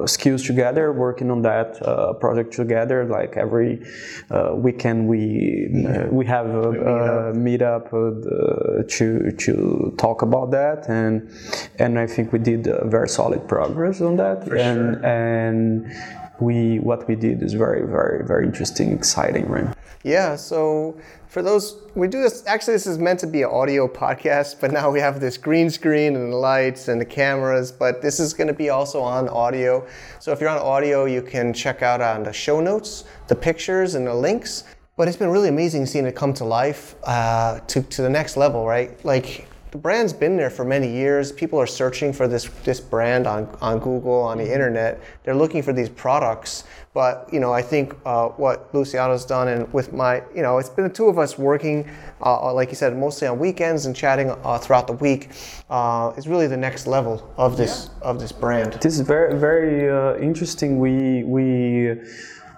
skills 0.06 0.42
together, 0.42 0.92
working 0.92 1.30
on 1.30 1.42
that 1.42 1.80
uh, 1.82 2.12
project 2.14 2.52
together. 2.52 3.04
Like 3.04 3.36
every 3.36 3.82
uh, 4.30 4.52
weekend, 4.54 5.08
we 5.08 5.84
uh, 5.86 6.06
we 6.10 6.26
have 6.26 6.46
a, 6.46 6.70
a 6.70 7.32
meetup 7.34 7.86
uh, 7.92 8.82
to 8.96 9.32
to 9.32 9.94
talk 9.98 10.22
about 10.22 10.50
that, 10.50 10.88
and 10.88 11.30
and 11.78 11.98
I 11.98 12.06
think 12.06 12.32
we 12.32 12.38
did 12.38 12.68
uh, 12.68 12.86
very 12.86 13.08
solid 13.08 13.46
progress 13.48 14.00
on 14.00 14.16
that. 14.16 14.48
and 14.48 15.04
and 15.04 16.17
we 16.40 16.78
what 16.78 17.08
we 17.08 17.14
did 17.14 17.42
is 17.42 17.54
very 17.54 17.86
very 17.86 18.24
very 18.24 18.46
interesting, 18.46 18.92
exciting, 18.92 19.48
right? 19.48 19.74
Yeah, 20.04 20.36
so 20.36 20.96
for 21.26 21.42
those, 21.42 21.76
we 21.94 22.06
do 22.06 22.22
this. 22.22 22.44
Actually, 22.46 22.74
this 22.74 22.86
is 22.86 22.98
meant 22.98 23.18
to 23.20 23.26
be 23.26 23.42
an 23.42 23.50
audio 23.50 23.88
podcast, 23.88 24.60
but 24.60 24.70
now 24.70 24.90
we 24.90 25.00
have 25.00 25.20
this 25.20 25.36
green 25.36 25.70
screen 25.70 26.14
and 26.14 26.32
the 26.32 26.36
lights 26.36 26.86
and 26.86 27.00
the 27.00 27.04
cameras. 27.04 27.72
But 27.72 28.00
this 28.00 28.20
is 28.20 28.32
going 28.32 28.46
to 28.46 28.54
be 28.54 28.70
also 28.70 29.00
on 29.00 29.28
audio. 29.28 29.86
So 30.20 30.30
if 30.32 30.40
you're 30.40 30.50
on 30.50 30.58
audio, 30.58 31.06
you 31.06 31.20
can 31.20 31.52
check 31.52 31.82
out 31.82 32.00
on 32.00 32.22
the 32.22 32.32
show 32.32 32.60
notes, 32.60 33.04
the 33.26 33.34
pictures, 33.34 33.96
and 33.96 34.06
the 34.06 34.14
links. 34.14 34.64
But 34.96 35.08
it's 35.08 35.16
been 35.16 35.30
really 35.30 35.48
amazing 35.48 35.86
seeing 35.86 36.06
it 36.06 36.14
come 36.14 36.32
to 36.34 36.44
life 36.44 36.94
uh, 37.04 37.60
to, 37.66 37.82
to 37.82 38.02
the 38.02 38.10
next 38.10 38.36
level, 38.36 38.66
right? 38.66 39.04
Like, 39.04 39.47
the 39.70 39.78
brand's 39.78 40.12
been 40.12 40.36
there 40.36 40.50
for 40.50 40.64
many 40.64 40.90
years. 40.90 41.30
People 41.30 41.60
are 41.60 41.66
searching 41.66 42.12
for 42.12 42.26
this 42.26 42.48
this 42.64 42.80
brand 42.80 43.26
on, 43.26 43.48
on 43.60 43.78
Google, 43.78 44.22
on 44.22 44.38
the 44.38 44.44
mm-hmm. 44.44 44.52
internet. 44.52 45.00
They're 45.24 45.34
looking 45.34 45.62
for 45.62 45.72
these 45.72 45.88
products. 45.88 46.64
But 46.94 47.28
you 47.32 47.38
know, 47.38 47.52
I 47.52 47.62
think 47.62 47.94
uh, 48.06 48.28
what 48.28 48.74
Luciano's 48.74 49.24
done, 49.24 49.48
and 49.48 49.72
with 49.72 49.92
my, 49.92 50.22
you 50.34 50.42
know, 50.42 50.58
it's 50.58 50.70
been 50.70 50.84
the 50.84 50.92
two 50.92 51.06
of 51.06 51.18
us 51.18 51.38
working, 51.38 51.88
uh, 52.20 52.48
uh 52.48 52.52
like 52.52 52.70
you 52.70 52.76
said, 52.76 52.96
mostly 52.96 53.28
on 53.28 53.38
weekends 53.38 53.86
and 53.86 53.94
chatting 53.94 54.30
uh, 54.30 54.58
throughout 54.58 54.86
the 54.86 54.94
week, 54.94 55.30
uh, 55.70 56.12
is 56.16 56.26
really 56.26 56.46
the 56.46 56.56
next 56.56 56.86
level 56.86 57.32
of 57.36 57.56
this 57.56 57.90
yeah. 58.02 58.08
of 58.08 58.18
this 58.18 58.32
brand. 58.32 58.72
This 58.74 58.98
is 58.98 59.06
very 59.06 59.38
very 59.38 59.90
uh, 59.90 60.16
interesting. 60.18 60.78
We 60.78 61.24
we 61.24 62.00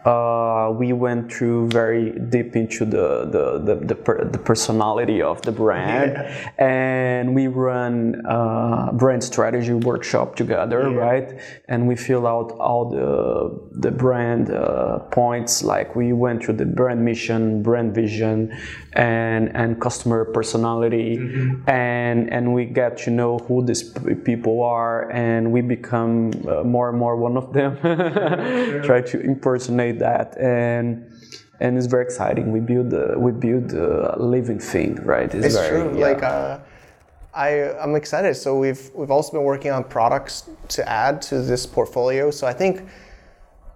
uh, 0.04 0.72
we 0.74 0.92
went 0.92 1.32
through 1.32 1.68
very 1.68 2.12
deep 2.30 2.56
into 2.56 2.84
the 2.84 3.26
the 3.26 3.58
the, 3.58 3.86
the, 3.86 3.94
per, 3.94 4.24
the 4.24 4.38
personality 4.38 5.20
of 5.20 5.42
the 5.42 5.52
brand, 5.52 6.12
yeah. 6.12 6.64
and 6.64 7.34
we 7.34 7.48
run 7.48 8.24
uh, 8.26 8.92
brand 8.92 9.22
strategy 9.22 9.74
workshop 9.74 10.36
together, 10.36 10.90
yeah. 10.90 10.96
right? 10.96 11.40
And 11.68 11.86
we 11.86 11.96
fill 11.96 12.26
out 12.26 12.52
all 12.52 12.88
the 12.88 13.80
the 13.80 13.90
brand 13.90 14.50
uh, 14.50 15.00
points. 15.10 15.62
Like 15.62 15.94
we 15.94 16.12
went 16.12 16.44
through 16.44 16.56
the 16.56 16.66
brand 16.66 17.04
mission, 17.04 17.62
brand 17.62 17.94
vision, 17.94 18.56
and 18.94 19.54
and 19.54 19.80
customer 19.80 20.24
personality, 20.24 21.18
mm-hmm. 21.18 21.68
and 21.68 22.32
and 22.32 22.54
we 22.54 22.64
get 22.64 22.96
to 22.98 23.10
know 23.10 23.38
who 23.38 23.64
these 23.66 23.82
people 24.24 24.62
are, 24.62 25.10
and 25.10 25.52
we 25.52 25.60
become 25.60 26.30
uh, 26.48 26.62
more 26.64 26.88
and 26.88 26.98
more 26.98 27.16
one 27.16 27.36
of 27.36 27.52
them. 27.52 27.76
Try 28.82 29.02
to 29.02 29.20
impersonate 29.20 29.89
that 29.98 30.38
and 30.38 31.10
and 31.60 31.76
it's 31.76 31.86
very 31.86 32.04
exciting. 32.04 32.52
We 32.52 32.60
build 32.60 32.92
a, 32.94 33.18
we 33.18 33.32
build 33.32 33.72
a 33.72 34.16
living 34.18 34.58
thing, 34.58 34.94
right? 35.04 35.32
It's, 35.34 35.46
it's 35.46 35.56
very, 35.56 35.82
true. 35.82 35.98
Yeah. 35.98 36.06
Like 36.06 36.22
uh, 36.22 36.58
I 37.34 37.72
I'm 37.78 37.94
excited. 37.94 38.34
So 38.34 38.58
we've 38.58 38.90
we've 38.94 39.10
also 39.10 39.32
been 39.32 39.44
working 39.44 39.70
on 39.70 39.84
products 39.84 40.48
to 40.68 40.88
add 40.88 41.20
to 41.22 41.42
this 41.42 41.66
portfolio. 41.66 42.30
So 42.30 42.46
I 42.46 42.52
think. 42.52 42.88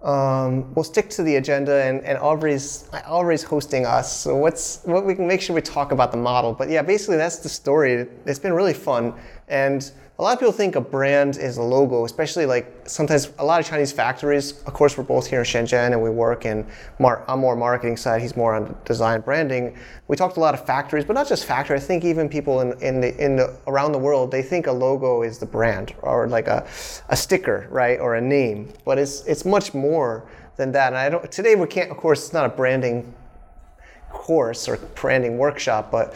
Um, 0.03 0.71
we'll 0.75 0.83
stick 0.83 1.09
to 1.11 1.23
the 1.23 1.37
agenda, 1.37 1.83
and, 1.83 2.03
and 2.03 2.19
Aubrey's 2.19 2.87
Aubrey's 3.07 3.41
hosting 3.41 3.87
us. 3.87 4.15
So 4.15 4.35
what's 4.35 4.81
what 4.83 5.03
we 5.03 5.15
can 5.15 5.25
make 5.25 5.41
sure 5.41 5.55
we 5.55 5.63
talk 5.63 5.91
about 5.91 6.11
the 6.11 6.17
model. 6.17 6.53
But 6.53 6.69
yeah, 6.69 6.83
basically 6.83 7.17
that's 7.17 7.37
the 7.37 7.49
story. 7.49 8.05
It's 8.27 8.37
been 8.37 8.53
really 8.53 8.75
fun, 8.75 9.15
and 9.47 9.91
a 10.17 10.21
lot 10.21 10.31
of 10.31 10.39
people 10.39 10.53
think 10.53 10.77
a 10.77 10.81
brand 10.81 11.35
is 11.35 11.57
a 11.57 11.61
logo, 11.61 12.05
especially 12.05 12.45
like 12.45 12.73
sometimes 12.85 13.33
a 13.37 13.43
lot 13.43 13.59
of 13.59 13.65
Chinese 13.65 13.91
factories. 13.91 14.61
Of 14.63 14.71
course, 14.71 14.97
we're 14.97 15.03
both 15.03 15.27
here 15.27 15.39
in 15.39 15.45
Shenzhen 15.45 15.91
and 15.91 16.01
we 16.01 16.09
work 16.09 16.45
in, 16.45 16.65
mar- 16.99 17.25
I'm 17.27 17.39
more 17.39 17.57
marketing 17.57 17.97
side, 17.97 18.21
he's 18.21 18.37
more 18.37 18.55
on 18.55 18.77
design 18.85 19.19
branding. 19.19 19.77
We 20.07 20.15
talked 20.15 20.37
a 20.37 20.39
lot 20.39 20.53
of 20.53 20.65
factories, 20.65 21.03
but 21.03 21.13
not 21.13 21.27
just 21.27 21.43
factory. 21.43 21.75
I 21.75 21.81
think 21.81 22.05
even 22.05 22.29
people 22.29 22.61
in, 22.61 22.79
in, 22.81 23.01
the, 23.01 23.23
in 23.23 23.35
the, 23.35 23.57
around 23.67 23.91
the 23.91 23.97
world, 23.97 24.31
they 24.31 24.41
think 24.41 24.67
a 24.67 24.71
logo 24.71 25.21
is 25.21 25.37
the 25.37 25.45
brand 25.45 25.93
or 26.01 26.29
like 26.29 26.47
a, 26.47 26.65
a 27.09 27.17
sticker, 27.17 27.67
right? 27.69 27.99
Or 27.99 28.15
a 28.15 28.21
name, 28.21 28.71
but 28.85 28.97
it's, 28.97 29.25
it's 29.25 29.43
much 29.43 29.73
more 29.73 30.25
than 30.55 30.71
that. 30.71 30.93
And 30.93 30.97
I 30.97 31.09
don't, 31.09 31.29
today 31.29 31.55
we 31.55 31.67
can't, 31.67 31.91
of 31.91 31.97
course, 31.97 32.23
it's 32.23 32.33
not 32.33 32.45
a 32.45 32.55
branding 32.55 33.13
course 34.15 34.67
or 34.67 34.77
branding 35.01 35.37
workshop, 35.37 35.91
but 35.91 36.15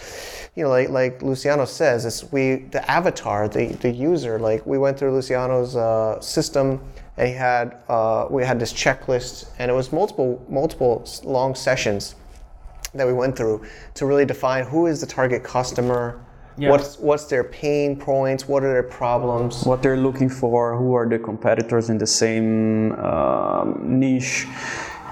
you 0.55 0.63
know, 0.63 0.69
like 0.69 0.89
like 0.89 1.21
Luciano 1.21 1.65
says, 1.65 2.05
it's 2.05 2.31
we 2.31 2.55
the 2.71 2.81
avatar, 2.89 3.47
the 3.47 3.67
the 3.85 3.91
user. 3.91 4.39
Like 4.39 4.65
we 4.65 4.77
went 4.77 4.97
through 4.97 5.13
Luciano's 5.13 5.75
uh, 5.75 6.19
system, 6.21 6.81
and 7.17 7.27
he 7.27 7.33
had 7.33 7.77
uh, 7.89 8.25
we 8.29 8.43
had 8.43 8.59
this 8.59 8.73
checklist, 8.73 9.49
and 9.59 9.69
it 9.69 9.73
was 9.73 9.91
multiple 9.91 10.43
multiple 10.49 11.05
long 11.23 11.55
sessions 11.55 12.15
that 12.95 13.05
we 13.05 13.13
went 13.13 13.35
through 13.35 13.63
to 13.93 14.05
really 14.05 14.25
define 14.25 14.63
who 14.65 14.87
is 14.87 15.01
the 15.01 15.07
target 15.07 15.43
customer. 15.43 16.19
Yeah. 16.57 16.71
What's 16.71 16.97
what's 16.97 17.25
their 17.25 17.43
pain 17.43 17.95
points? 17.95 18.47
What 18.47 18.63
are 18.63 18.73
their 18.73 18.89
problems? 19.01 19.63
What 19.63 19.81
they're 19.83 20.03
looking 20.07 20.29
for? 20.29 20.75
Who 20.75 20.93
are 20.93 21.07
the 21.07 21.19
competitors 21.19 21.89
in 21.89 21.97
the 21.97 22.07
same 22.07 22.93
um, 22.93 23.99
niche? 23.99 24.47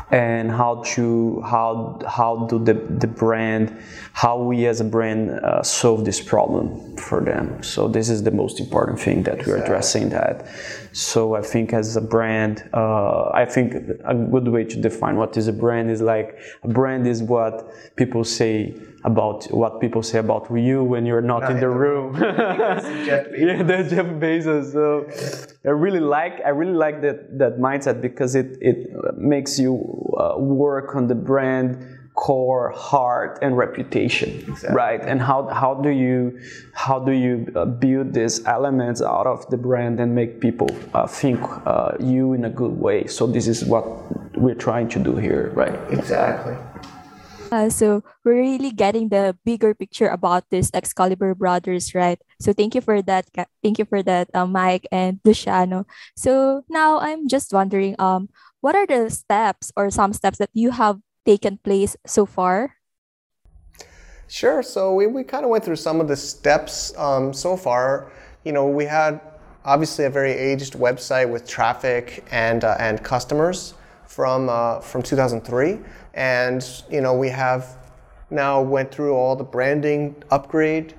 And 0.09 0.49
how 0.49 0.81
to 0.85 1.41
how 1.41 1.99
how 2.07 2.47
do 2.47 2.63
the 2.63 2.73
the 2.73 3.07
brand 3.07 3.77
how 4.13 4.41
we 4.41 4.65
as 4.65 4.79
a 4.79 4.83
brand 4.83 5.31
uh, 5.31 5.61
solve 5.61 6.05
this 6.05 6.21
problem 6.21 6.95
for 6.95 7.21
them. 7.21 7.61
So 7.61 7.87
this 7.87 8.09
is 8.09 8.23
the 8.23 8.31
most 8.31 8.59
important 8.59 8.99
thing 8.99 9.23
that 9.23 9.45
we're 9.45 9.57
addressing 9.57 10.09
that 10.09 10.47
so 10.97 11.35
i 11.35 11.41
think 11.41 11.73
as 11.73 11.95
a 11.95 12.01
brand 12.01 12.67
uh, 12.73 13.29
i 13.29 13.45
think 13.45 13.75
a 14.05 14.15
good 14.15 14.47
way 14.47 14.63
to 14.63 14.77
define 14.81 15.15
what 15.15 15.37
is 15.37 15.47
a 15.47 15.53
brand 15.53 15.91
is 15.91 16.01
like 16.01 16.39
a 16.63 16.67
brand 16.67 17.05
is 17.05 17.21
what 17.21 17.69
people 17.95 18.23
say 18.23 18.73
about 19.03 19.45
what 19.51 19.79
people 19.79 20.01
say 20.01 20.17
about 20.17 20.49
you 20.53 20.83
when 20.83 21.05
you're 21.05 21.21
not, 21.21 21.43
not 21.43 21.51
in 21.51 21.59
the 21.59 21.69
room. 21.69 22.15
yeah, 22.19 23.63
the 23.63 23.87
Jeff 23.89 24.07
Bezos. 24.21 24.73
So 24.73 24.87
I 25.65 25.69
really 25.69 25.99
like 25.99 26.41
I 26.45 26.49
really 26.49 26.73
like 26.73 27.01
that 27.01 27.37
that 27.37 27.57
mindset 27.57 28.01
because 28.01 28.35
it 28.35 28.57
it 28.59 28.89
makes 29.17 29.59
you 29.59 29.73
uh, 30.19 30.37
work 30.37 30.95
on 30.95 31.07
the 31.07 31.15
brand 31.15 31.96
core 32.17 32.71
heart 32.71 33.37
and 33.43 33.55
reputation 33.55 34.29
exactly. 34.49 34.75
right 34.75 35.01
and 35.05 35.21
how 35.21 35.45
how 35.53 35.75
do 35.75 35.89
you 35.89 36.33
how 36.73 36.97
do 36.97 37.11
you 37.11 37.45
uh, 37.55 37.63
build 37.63 38.11
these 38.11 38.43
elements 38.47 39.03
out 39.03 39.27
of 39.27 39.47
the 39.51 39.57
brand 39.57 39.99
and 39.99 40.15
make 40.15 40.41
people 40.41 40.67
uh, 40.95 41.05
think 41.05 41.39
uh, 41.67 41.91
you 41.99 42.33
in 42.33 42.43
a 42.43 42.49
good 42.49 42.73
way 42.73 43.05
so 43.05 43.27
this 43.27 43.47
is 43.47 43.63
what 43.63 43.85
we're 44.35 44.57
trying 44.57 44.89
to 44.89 44.97
do 44.97 45.15
here 45.15 45.51
right 45.53 45.77
exactly 45.91 46.57
uh, 47.51 47.69
so 47.69 48.03
we're 48.25 48.41
really 48.41 48.71
getting 48.71 49.07
the 49.07 49.37
bigger 49.45 49.73
picture 49.73 50.07
about 50.07 50.43
this 50.51 50.69
Excalibur 50.73 51.33
brothers, 51.33 51.95
right? 51.95 52.19
So 52.41 52.51
thank 52.51 52.75
you 52.75 52.81
for 52.81 53.01
that. 53.03 53.23
Thank 53.63 53.79
you 53.79 53.85
for 53.85 54.03
that, 54.03 54.27
uh, 54.33 54.45
Mike 54.45 54.85
and 54.91 55.21
Luciano. 55.23 55.87
So 56.17 56.63
now 56.67 56.99
I'm 56.99 57.29
just 57.29 57.53
wondering, 57.53 57.95
um, 57.99 58.27
what 58.59 58.75
are 58.75 58.85
the 58.85 59.09
steps 59.09 59.71
or 59.77 59.89
some 59.91 60.11
steps 60.11 60.39
that 60.39 60.49
you 60.51 60.71
have 60.71 60.99
taken 61.27 61.57
place 61.57 61.95
so 62.05 62.25
far? 62.25 62.77
Sure. 64.27 64.63
So 64.63 64.93
we, 64.93 65.07
we 65.07 65.23
kind 65.23 65.43
of 65.45 65.51
went 65.51 65.63
through 65.63 65.81
some 65.87 66.01
of 66.01 66.07
the 66.07 66.15
steps 66.15 66.97
um, 66.97 67.33
so 67.33 67.55
far. 67.55 68.11
You 68.43 68.53
know, 68.53 68.67
we 68.67 68.85
had 68.85 69.19
obviously 69.67 70.05
a 70.05 70.09
very 70.09 70.31
aged 70.31 70.73
website 70.73 71.29
with 71.29 71.47
traffic 71.47 72.25
and 72.31 72.63
uh, 72.63 72.77
and 72.79 73.03
customers 73.03 73.73
from 74.05 74.49
uh, 74.49 74.79
from 74.79 75.03
2003 75.03 75.77
and 76.13 76.83
you 76.89 77.01
know 77.01 77.13
we 77.13 77.29
have 77.29 77.77
now 78.29 78.61
went 78.61 78.89
through 78.89 79.13
all 79.13 79.35
the 79.35 79.43
branding 79.43 80.15
upgrade 80.31 80.95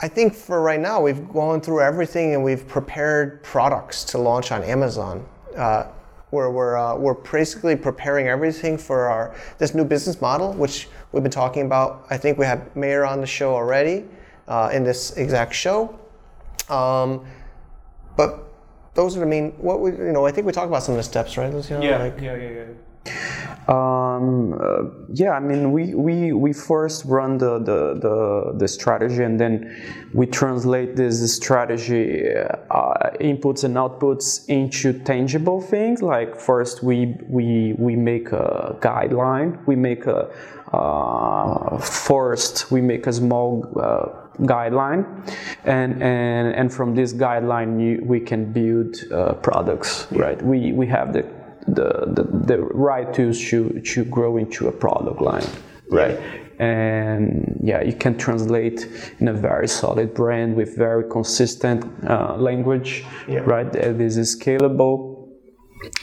i 0.00 0.08
think 0.08 0.32
for 0.32 0.62
right 0.62 0.80
now 0.80 1.00
we've 1.00 1.28
gone 1.32 1.60
through 1.60 1.80
everything 1.80 2.34
and 2.34 2.42
we've 2.42 2.66
prepared 2.66 3.42
products 3.42 4.04
to 4.04 4.16
launch 4.16 4.52
on 4.52 4.62
amazon 4.62 5.26
uh, 5.56 5.84
where 6.34 6.50
we're, 6.50 6.76
uh, 6.76 6.96
we're 6.96 7.14
basically 7.14 7.76
preparing 7.76 8.28
everything 8.28 8.76
for 8.76 9.08
our 9.08 9.34
this 9.58 9.74
new 9.74 9.84
business 9.84 10.20
model 10.20 10.52
which 10.52 10.88
we've 11.12 11.22
been 11.22 11.32
talking 11.32 11.64
about. 11.64 12.06
I 12.10 12.18
think 12.18 12.36
we 12.36 12.44
had 12.44 12.74
Meir 12.76 13.04
on 13.06 13.20
the 13.20 13.26
show 13.26 13.54
already 13.54 14.04
uh, 14.48 14.70
in 14.72 14.84
this 14.84 15.16
exact 15.16 15.54
show. 15.54 15.98
Um, 16.68 17.24
but 18.16 18.44
those 18.94 19.16
are 19.16 19.20
the 19.20 19.26
main 19.26 19.50
what 19.52 19.80
we 19.80 19.90
you 19.90 20.12
know 20.12 20.24
i 20.24 20.30
think 20.30 20.46
we 20.46 20.52
talked 20.52 20.68
about 20.68 20.82
some 20.82 20.94
of 20.94 20.98
the 20.98 21.02
steps 21.02 21.36
right 21.36 21.52
Luciano? 21.52 21.84
yeah 21.84 21.98
like, 21.98 22.20
yeah 22.20 22.36
yeah 22.36 22.50
yeah 22.50 23.43
um, 23.68 24.52
uh, 24.60 24.90
yeah, 25.14 25.30
I 25.30 25.40
mean, 25.40 25.72
we, 25.72 25.94
we, 25.94 26.32
we 26.34 26.52
first 26.52 27.06
run 27.06 27.38
the, 27.38 27.58
the, 27.58 27.94
the, 27.98 28.52
the, 28.58 28.68
strategy 28.68 29.22
and 29.22 29.40
then 29.40 29.74
we 30.12 30.26
translate 30.26 30.96
this 30.96 31.34
strategy 31.34 32.28
uh, 32.28 33.10
inputs 33.20 33.64
and 33.64 33.76
outputs 33.76 34.46
into 34.48 34.92
tangible 34.92 35.62
things. 35.62 36.02
Like 36.02 36.38
first 36.38 36.82
we, 36.82 37.16
we, 37.26 37.72
we 37.78 37.96
make 37.96 38.32
a 38.32 38.76
guideline, 38.80 39.64
we 39.66 39.76
make 39.76 40.04
a, 40.04 40.28
uh, 40.74 41.78
first 41.78 42.70
we 42.70 42.82
make 42.82 43.06
a 43.06 43.12
small 43.14 43.66
uh, 43.80 44.42
guideline 44.44 45.06
and, 45.64 46.02
and, 46.02 46.54
and 46.54 46.70
from 46.70 46.94
this 46.94 47.14
guideline 47.14 47.80
you, 47.80 48.04
we 48.04 48.20
can 48.20 48.52
build 48.52 48.94
uh, 49.10 49.32
products, 49.34 50.06
right? 50.10 50.42
We, 50.42 50.72
we 50.72 50.86
have 50.88 51.14
the 51.14 51.24
the, 51.66 52.04
the, 52.06 52.22
the 52.22 52.58
right 52.62 53.12
tools 53.12 53.40
to, 53.50 53.80
to 53.80 54.04
grow 54.04 54.36
into 54.36 54.68
a 54.68 54.72
product 54.72 55.20
line, 55.20 55.46
right? 55.90 56.18
And 56.58 57.60
yeah, 57.62 57.82
you 57.82 57.94
can 57.94 58.16
translate 58.16 58.86
in 59.18 59.28
a 59.28 59.32
very 59.32 59.66
solid 59.66 60.14
brand 60.14 60.54
with 60.54 60.76
very 60.76 61.08
consistent 61.10 61.84
uh, 62.08 62.36
language, 62.36 63.04
yeah. 63.26 63.40
right? 63.40 63.66
It 63.74 64.00
is 64.00 64.18
scalable 64.36 65.14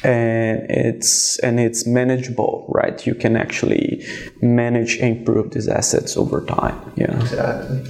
and 0.04 0.66
it's 0.70 1.40
and 1.40 1.60
it's 1.60 1.86
manageable 1.88 2.66
right 2.70 3.06
you 3.06 3.16
can 3.16 3.36
actually 3.36 4.06
manage 4.42 4.98
and 4.98 5.18
improve 5.18 5.52
these 5.52 5.68
assets 5.68 6.18
over 6.18 6.46
time 6.46 6.78
yeah 6.96 7.12
exactly 7.20 7.86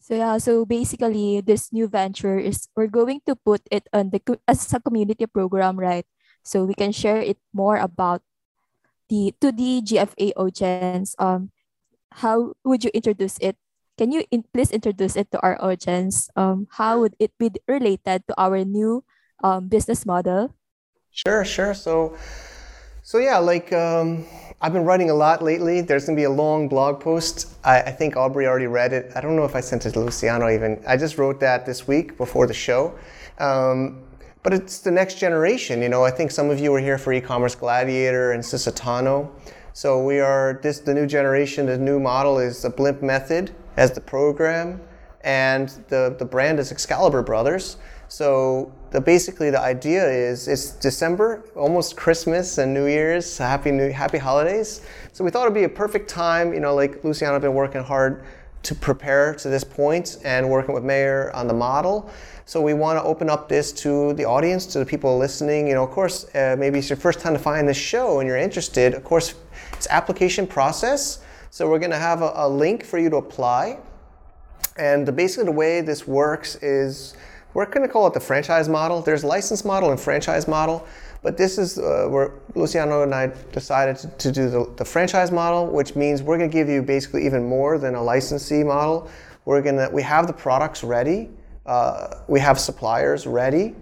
so 0.00 0.14
yeah 0.14 0.38
so 0.38 0.64
basically 0.64 1.40
this 1.40 1.72
new 1.72 1.88
venture 1.88 2.38
is 2.38 2.68
we're 2.76 2.86
going 2.86 3.20
to 3.26 3.34
put 3.34 3.62
it 3.70 3.88
on 3.92 4.10
the 4.10 4.20
as 4.48 4.72
a 4.72 4.80
community 4.80 5.26
program 5.26 5.78
right 5.78 6.06
so 6.44 6.64
we 6.64 6.74
can 6.74 6.92
share 6.92 7.18
it 7.18 7.38
more 7.52 7.78
about 7.78 8.22
the 9.08 9.34
to 9.40 9.50
the 9.50 9.82
GFA 9.82 10.32
audience. 10.36 11.16
Um, 11.18 11.50
how 12.22 12.54
would 12.62 12.84
you 12.84 12.90
introduce 12.94 13.38
it 13.38 13.56
can 13.96 14.10
you 14.10 14.24
in, 14.30 14.44
please 14.52 14.70
introduce 14.70 15.14
it 15.16 15.30
to 15.30 15.40
our 15.40 15.56
audience? 15.62 16.28
Um, 16.34 16.66
how 16.70 17.00
would 17.00 17.14
it 17.18 17.30
be 17.38 17.50
related 17.68 18.26
to 18.26 18.34
our 18.36 18.64
new 18.64 19.04
um, 19.42 19.68
business 19.68 20.04
model? 20.04 20.54
Sure, 21.12 21.44
sure. 21.44 21.74
So, 21.74 22.16
so 23.02 23.18
yeah, 23.18 23.38
like 23.38 23.72
um, 23.72 24.26
I've 24.60 24.72
been 24.72 24.84
writing 24.84 25.10
a 25.10 25.14
lot 25.14 25.42
lately. 25.42 25.80
There's 25.80 26.06
gonna 26.06 26.16
be 26.16 26.24
a 26.24 26.30
long 26.30 26.68
blog 26.68 27.00
post. 27.00 27.54
I, 27.62 27.82
I, 27.82 27.90
think 27.92 28.16
Aubrey 28.16 28.48
already 28.48 28.66
read 28.66 28.92
it. 28.92 29.12
I 29.14 29.20
don't 29.20 29.36
know 29.36 29.44
if 29.44 29.54
I 29.54 29.60
sent 29.60 29.86
it 29.86 29.92
to 29.92 30.00
Luciano 30.00 30.50
even. 30.50 30.82
I 30.88 30.96
just 30.96 31.16
wrote 31.16 31.38
that 31.40 31.64
this 31.64 31.86
week 31.86 32.16
before 32.16 32.48
the 32.48 32.54
show. 32.54 32.98
Um, 33.38 34.02
but 34.44 34.52
it's 34.52 34.78
the 34.78 34.90
next 34.90 35.18
generation. 35.18 35.82
You 35.82 35.88
know, 35.88 36.04
I 36.04 36.10
think 36.10 36.30
some 36.30 36.50
of 36.50 36.60
you 36.60 36.70
were 36.70 36.78
here 36.78 36.98
for 36.98 37.12
e-commerce 37.12 37.56
gladiator 37.56 38.32
and 38.32 38.42
Sisatano. 38.42 39.30
So 39.72 40.04
we 40.04 40.20
are 40.20 40.60
this 40.62 40.78
the 40.78 40.94
new 40.94 41.06
generation. 41.06 41.66
The 41.66 41.78
new 41.78 41.98
model 41.98 42.38
is 42.38 42.62
the 42.62 42.70
Blimp 42.70 43.02
method 43.02 43.52
as 43.76 43.90
the 43.92 44.00
program, 44.00 44.80
and 45.22 45.70
the 45.88 46.14
the 46.16 46.24
brand 46.24 46.60
is 46.60 46.70
Excalibur 46.70 47.22
Brothers. 47.22 47.78
So 48.06 48.70
the, 48.90 49.00
basically 49.00 49.50
the 49.50 49.60
idea 49.60 50.06
is 50.06 50.46
it's 50.46 50.72
December, 50.72 51.42
almost 51.56 51.96
Christmas 51.96 52.58
and 52.58 52.72
New 52.72 52.86
Year's. 52.86 53.38
Happy 53.38 53.72
New 53.72 53.90
Happy 53.90 54.18
holidays. 54.18 54.82
So 55.12 55.24
we 55.24 55.30
thought 55.30 55.44
it'd 55.44 55.54
be 55.54 55.64
a 55.64 55.68
perfect 55.68 56.08
time. 56.08 56.52
You 56.52 56.60
know, 56.60 56.74
like 56.74 57.02
Luciano 57.02 57.32
have 57.32 57.42
been 57.42 57.54
working 57.54 57.82
hard 57.82 58.24
to 58.64 58.74
prepare 58.74 59.34
to 59.34 59.48
this 59.48 59.62
point 59.62 60.18
and 60.24 60.48
working 60.48 60.74
with 60.74 60.84
Meir 60.84 61.30
on 61.34 61.46
the 61.46 61.54
model. 61.54 62.10
So 62.46 62.60
we 62.60 62.74
want 62.74 62.98
to 62.98 63.02
open 63.04 63.30
up 63.30 63.48
this 63.48 63.72
to 63.72 64.12
the 64.14 64.24
audience, 64.24 64.66
to 64.66 64.78
the 64.78 64.84
people 64.84 65.16
listening. 65.16 65.68
You 65.68 65.74
know, 65.74 65.84
of 65.84 65.90
course, 65.90 66.26
uh, 66.34 66.56
maybe 66.58 66.78
it's 66.78 66.90
your 66.90 66.96
first 66.96 67.20
time 67.20 67.32
to 67.32 67.38
find 67.38 67.68
this 67.68 67.76
show 67.76 68.20
and 68.20 68.28
you're 68.28 68.36
interested. 68.36 68.94
Of 68.94 69.04
course, 69.04 69.34
it's 69.72 69.86
application 69.88 70.46
process. 70.46 71.20
So 71.50 71.68
we're 71.68 71.78
going 71.78 71.90
to 71.92 71.98
have 71.98 72.20
a, 72.20 72.32
a 72.34 72.48
link 72.48 72.84
for 72.84 72.98
you 72.98 73.08
to 73.10 73.16
apply. 73.16 73.78
And 74.76 75.06
the, 75.06 75.12
basically 75.12 75.44
the 75.44 75.52
way 75.52 75.80
this 75.80 76.06
works 76.06 76.56
is 76.56 77.14
we're 77.54 77.66
going 77.66 77.86
to 77.86 77.92
call 77.92 78.06
it 78.06 78.14
the 78.14 78.20
franchise 78.20 78.68
model. 78.68 79.00
There's 79.00 79.24
license 79.24 79.64
model 79.64 79.90
and 79.90 80.00
franchise 80.00 80.48
model. 80.48 80.86
But 81.24 81.38
this 81.38 81.56
is 81.56 81.78
uh, 81.78 82.06
where 82.10 82.34
Luciano 82.54 83.02
and 83.02 83.14
I 83.14 83.28
decided 83.50 83.96
to, 83.96 84.08
to 84.08 84.30
do 84.30 84.50
the, 84.50 84.70
the, 84.76 84.84
franchise 84.84 85.32
model, 85.32 85.66
which 85.66 85.96
means 85.96 86.22
we're 86.22 86.36
going 86.36 86.50
to 86.50 86.52
give 86.54 86.68
you 86.68 86.82
basically 86.82 87.24
even 87.24 87.42
more 87.42 87.78
than 87.78 87.94
a 87.94 88.02
licensee 88.02 88.62
model. 88.62 89.10
We're 89.46 89.62
going 89.62 89.76
to 89.76 89.88
we 89.90 90.02
have 90.02 90.26
the 90.26 90.34
products 90.34 90.84
ready. 90.84 91.30
Uh, 91.64 92.16
we 92.28 92.40
have 92.40 92.60
suppliers 92.60 93.26
ready. 93.26 93.74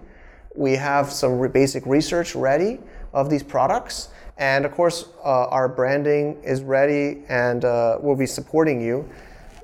We 0.55 0.77
have 0.77 1.11
some 1.11 1.41
re- 1.41 1.49
basic 1.49 1.85
research 1.85 2.37
ready 2.37 2.79
of 3.13 3.29
these 3.29 3.43
products. 3.43 4.11
And 4.39 4.65
of 4.65 4.71
course, 4.71 5.09
uh, 5.25 5.49
our 5.49 5.69
branding 5.69 6.41
is 6.45 6.63
ready 6.63 7.25
and 7.29 7.65
uh, 7.65 7.99
we'll 8.01 8.15
be 8.15 8.27
supporting 8.27 8.81
you. 8.81 9.11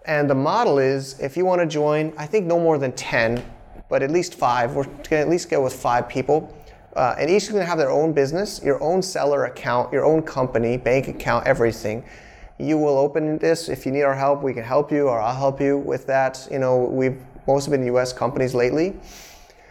And 0.04 0.28
the 0.28 0.34
model 0.34 0.80
is 0.80 1.20
if 1.20 1.36
you 1.36 1.44
want 1.44 1.60
to 1.60 1.66
join, 1.66 2.12
I 2.16 2.26
think 2.26 2.44
no 2.44 2.58
more 2.58 2.76
than 2.76 2.90
10, 2.90 3.44
but 3.88 4.02
at 4.02 4.10
least 4.10 4.34
five. 4.34 4.74
We're 4.74 4.82
going 4.82 5.02
to 5.04 5.16
at 5.18 5.28
least 5.28 5.48
go 5.48 5.62
with 5.62 5.74
five 5.74 6.08
people. 6.08 6.52
Uh, 6.98 7.14
and 7.16 7.30
each 7.30 7.44
is 7.44 7.50
going 7.50 7.60
to 7.60 7.66
have 7.66 7.78
their 7.78 7.92
own 7.92 8.12
business, 8.12 8.60
your 8.64 8.82
own 8.82 9.00
seller 9.00 9.44
account, 9.44 9.92
your 9.92 10.04
own 10.04 10.20
company, 10.20 10.76
bank 10.76 11.06
account, 11.06 11.46
everything. 11.46 12.04
You 12.58 12.76
will 12.76 12.98
open 12.98 13.38
this. 13.38 13.68
If 13.68 13.86
you 13.86 13.92
need 13.92 14.02
our 14.02 14.16
help, 14.16 14.42
we 14.42 14.52
can 14.52 14.64
help 14.64 14.90
you, 14.90 15.06
or 15.06 15.20
I'll 15.20 15.36
help 15.36 15.60
you 15.60 15.78
with 15.78 16.08
that. 16.08 16.48
You 16.50 16.58
know, 16.58 16.76
we've 16.76 17.22
mostly 17.46 17.76
been 17.76 17.86
U.S. 17.86 18.12
companies 18.12 18.52
lately. 18.52 18.96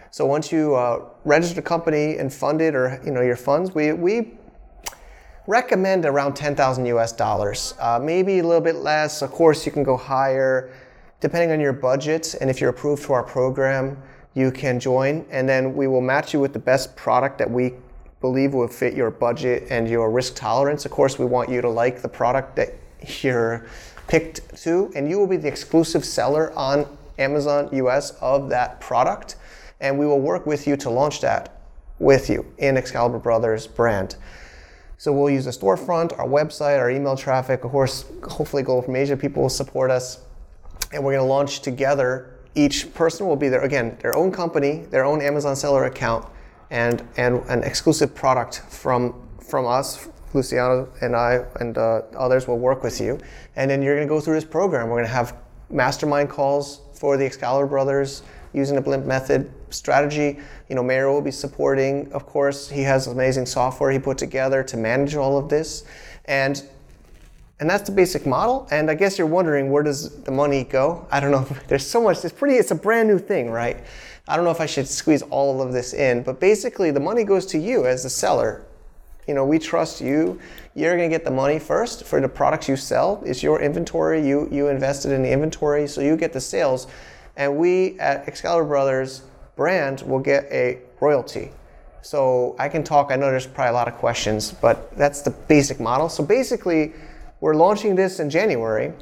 So 0.09 0.25
once 0.25 0.53
you 0.53 0.75
uh, 0.75 1.03
register 1.25 1.59
a 1.59 1.63
company 1.63 2.17
and 2.17 2.33
fund 2.33 2.61
it, 2.61 2.73
or 2.73 3.01
you 3.03 3.11
know 3.11 3.21
your 3.21 3.35
funds, 3.35 3.75
we 3.75 3.91
we 3.91 4.37
recommend 5.47 6.05
around 6.05 6.33
10,000 6.33 6.85
US 6.85 7.11
dollars. 7.11 7.73
Uh, 7.77 7.99
maybe 8.01 8.39
a 8.39 8.43
little 8.43 8.61
bit 8.61 8.77
less. 8.77 9.21
Of 9.21 9.31
course, 9.31 9.65
you 9.65 9.73
can 9.73 9.83
go 9.83 9.97
higher 9.97 10.71
depending 11.19 11.51
on 11.51 11.59
your 11.59 11.73
budget. 11.73 12.35
And 12.39 12.49
if 12.49 12.61
you're 12.61 12.69
approved 12.69 13.03
to 13.03 13.13
our 13.13 13.23
program, 13.23 14.01
you 14.37 14.51
can 14.51 14.79
join. 14.79 15.25
And 15.31 15.49
then 15.49 15.75
we 15.75 15.87
will 15.87 16.01
match 16.01 16.33
you 16.33 16.39
with 16.39 16.53
the 16.53 16.59
best 16.59 16.95
product 16.95 17.39
that 17.39 17.49
we 17.49 17.73
believe 18.21 18.53
will 18.53 18.67
fit 18.67 18.93
your 18.93 19.09
budget 19.09 19.67
and 19.69 19.89
your 19.89 20.11
risk 20.11 20.35
tolerance. 20.35 20.85
Of 20.85 20.91
course, 20.91 21.17
we 21.17 21.25
want 21.25 21.49
you 21.49 21.59
to 21.61 21.69
like 21.69 22.01
the 22.01 22.09
product 22.09 22.55
that 22.55 22.73
you're 23.23 23.65
picked 24.07 24.55
to, 24.63 24.91
and 24.95 25.09
you 25.09 25.19
will 25.19 25.27
be 25.27 25.37
the 25.37 25.47
exclusive 25.47 26.05
seller 26.05 26.53
on 26.57 26.85
Amazon 27.19 27.69
US 27.73 28.11
of 28.21 28.49
that 28.49 28.79
product, 28.79 29.35
and 29.81 29.97
we 29.97 30.05
will 30.05 30.19
work 30.19 30.45
with 30.45 30.67
you 30.67 30.77
to 30.77 30.89
launch 30.89 31.21
that 31.21 31.61
with 31.99 32.29
you 32.29 32.45
in 32.57 32.77
Excalibur 32.77 33.19
Brothers 33.19 33.67
brand. 33.67 34.15
So 34.97 35.11
we'll 35.13 35.29
use 35.29 35.45
a 35.45 35.51
storefront, 35.51 36.17
our 36.17 36.27
website, 36.27 36.79
our 36.79 36.89
email 36.89 37.15
traffic. 37.15 37.63
Of 37.63 37.71
course, 37.71 38.05
hopefully 38.23 38.63
Global 38.63 38.81
from 38.81 38.95
Asia 38.95 39.17
people 39.17 39.43
will 39.43 39.49
support 39.49 39.91
us. 39.91 40.19
And 40.91 41.03
we're 41.03 41.13
going 41.13 41.25
to 41.25 41.29
launch 41.29 41.59
together. 41.59 42.36
Each 42.57 42.91
person 42.93 43.27
will 43.27 43.35
be 43.35 43.49
there, 43.49 43.61
again, 43.61 43.97
their 44.01 44.15
own 44.15 44.31
company, 44.31 44.87
their 44.89 45.05
own 45.05 45.21
Amazon 45.21 45.55
seller 45.55 45.85
account, 45.85 46.25
and, 46.71 47.07
and 47.15 47.43
an 47.49 47.63
exclusive 47.63 48.15
product 48.15 48.63
from, 48.67 49.13
from 49.39 49.67
us, 49.67 50.09
Luciano 50.33 50.89
and 51.01 51.15
I 51.15 51.45
and 51.59 51.77
uh, 51.77 52.01
others 52.17 52.47
will 52.47 52.59
work 52.59 52.83
with 52.83 52.99
you. 52.99 53.19
And 53.55 53.69
then 53.69 53.81
you're 53.81 53.95
going 53.95 54.07
to 54.07 54.13
go 54.13 54.19
through 54.19 54.35
this 54.35 54.45
program. 54.45 54.89
We're 54.89 54.97
going 54.97 55.05
to 55.05 55.13
have 55.13 55.37
mastermind 55.69 56.29
calls 56.29 56.81
for 56.93 57.15
the 57.17 57.25
Excalibur 57.25 57.67
brothers 57.67 58.23
using 58.53 58.75
the 58.75 58.81
Blimp 58.81 59.05
method 59.05 59.51
strategy. 59.69 60.39
You 60.69 60.75
know, 60.75 60.83
Meir 60.83 61.11
will 61.11 61.21
be 61.21 61.31
supporting, 61.31 62.11
of 62.11 62.25
course. 62.25 62.69
He 62.69 62.81
has 62.81 63.07
amazing 63.07 63.45
software 63.45 63.91
he 63.91 63.99
put 63.99 64.17
together 64.17 64.63
to 64.63 64.77
manage 64.77 65.15
all 65.15 65.37
of 65.37 65.49
this. 65.49 65.83
And 66.25 66.63
and 67.59 67.69
that's 67.69 67.89
the 67.89 67.95
basic 67.95 68.25
model. 68.25 68.67
And 68.69 68.89
I 68.89 68.95
guess 68.95 69.17
you're 69.17 69.27
wondering 69.27 69.71
where 69.71 69.83
does 69.83 70.21
the 70.23 70.31
money 70.31 70.63
go? 70.63 71.07
I 71.11 71.19
don't 71.19 71.31
know. 71.31 71.47
There's 71.67 71.85
so 71.85 72.01
much. 72.01 72.23
It's 72.23 72.33
pretty. 72.33 72.55
It's 72.55 72.71
a 72.71 72.75
brand 72.75 73.09
new 73.09 73.19
thing, 73.19 73.49
right? 73.49 73.83
I 74.27 74.35
don't 74.35 74.45
know 74.45 74.51
if 74.51 74.61
I 74.61 74.65
should 74.65 74.87
squeeze 74.87 75.21
all 75.23 75.61
of 75.61 75.71
this 75.71 75.93
in, 75.93 76.21
but 76.21 76.39
basically 76.39 76.91
the 76.91 76.99
money 76.99 77.23
goes 77.23 77.45
to 77.47 77.57
you 77.57 77.85
as 77.85 78.03
the 78.03 78.09
seller. 78.09 78.65
You 79.25 79.33
know, 79.33 79.45
we 79.45 79.59
trust 79.59 80.01
you. 80.01 80.39
You're 80.75 80.95
going 80.95 81.09
to 81.09 81.13
get 81.13 81.25
the 81.25 81.31
money 81.31 81.59
first 81.59 82.03
for 82.05 82.21
the 82.21 82.29
products 82.29 82.69
you 82.69 82.77
sell. 82.77 83.21
It's 83.25 83.41
your 83.41 83.61
inventory. 83.61 84.25
You 84.25 84.47
you 84.51 84.67
invested 84.67 85.11
in 85.11 85.23
the 85.23 85.31
inventory, 85.31 85.87
so 85.87 86.01
you 86.01 86.15
get 86.15 86.33
the 86.33 86.41
sales. 86.41 86.87
And 87.35 87.57
we 87.57 87.99
at 87.99 88.27
Excalibur 88.27 88.67
Brothers 88.67 89.23
brand 89.55 90.01
will 90.01 90.19
get 90.19 90.45
a 90.51 90.79
royalty. 90.99 91.51
So 92.01 92.55
I 92.57 92.69
can 92.69 92.83
talk. 92.83 93.11
I 93.11 93.15
know 93.15 93.29
there's 93.29 93.47
probably 93.47 93.71
a 93.71 93.73
lot 93.73 93.87
of 93.87 93.95
questions, 93.95 94.51
but 94.51 94.95
that's 94.97 95.21
the 95.23 95.31
basic 95.31 95.79
model. 95.79 96.07
So 96.07 96.23
basically, 96.23 96.93
we're 97.39 97.55
launching 97.55 97.95
this 97.95 98.19
in 98.19 98.29
January. 98.29 98.93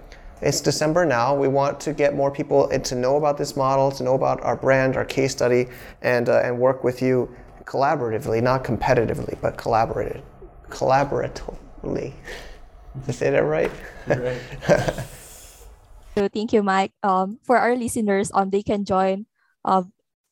It's 0.42 0.60
December 0.60 1.06
now. 1.06 1.34
We 1.36 1.48
want 1.48 1.80
to 1.82 1.94
get 1.94 2.14
more 2.14 2.30
people 2.30 2.68
to 2.68 2.96
know 2.96 3.16
about 3.16 3.38
this 3.38 3.56
model, 3.56 3.92
to 3.92 4.04
know 4.04 4.16
about 4.16 4.44
our 4.44 4.56
brand, 4.56 4.98
our 4.98 5.06
case 5.06 5.32
study, 5.32 5.68
and 6.02 6.28
uh, 6.28 6.42
and 6.44 6.60
work 6.60 6.84
with 6.84 7.02
you 7.02 7.34
collaboratively, 7.64 8.44
not 8.44 8.64
competitively, 8.64 9.40
but 9.42 9.58
collaborated, 9.58 10.22
collaboratively. 10.70 12.14
Did 12.14 13.08
I 13.08 13.12
say 13.12 13.30
that 13.32 13.44
right? 13.44 13.72
Right. 14.08 14.40
so 16.16 16.28
thank 16.28 16.52
you, 16.52 16.62
Mike. 16.62 16.92
Um, 17.02 17.40
for 17.44 17.58
our 17.58 17.76
listeners, 17.76 18.30
um, 18.34 18.50
they 18.50 18.62
can 18.62 18.84
join 18.84 19.26
uh, 19.64 19.84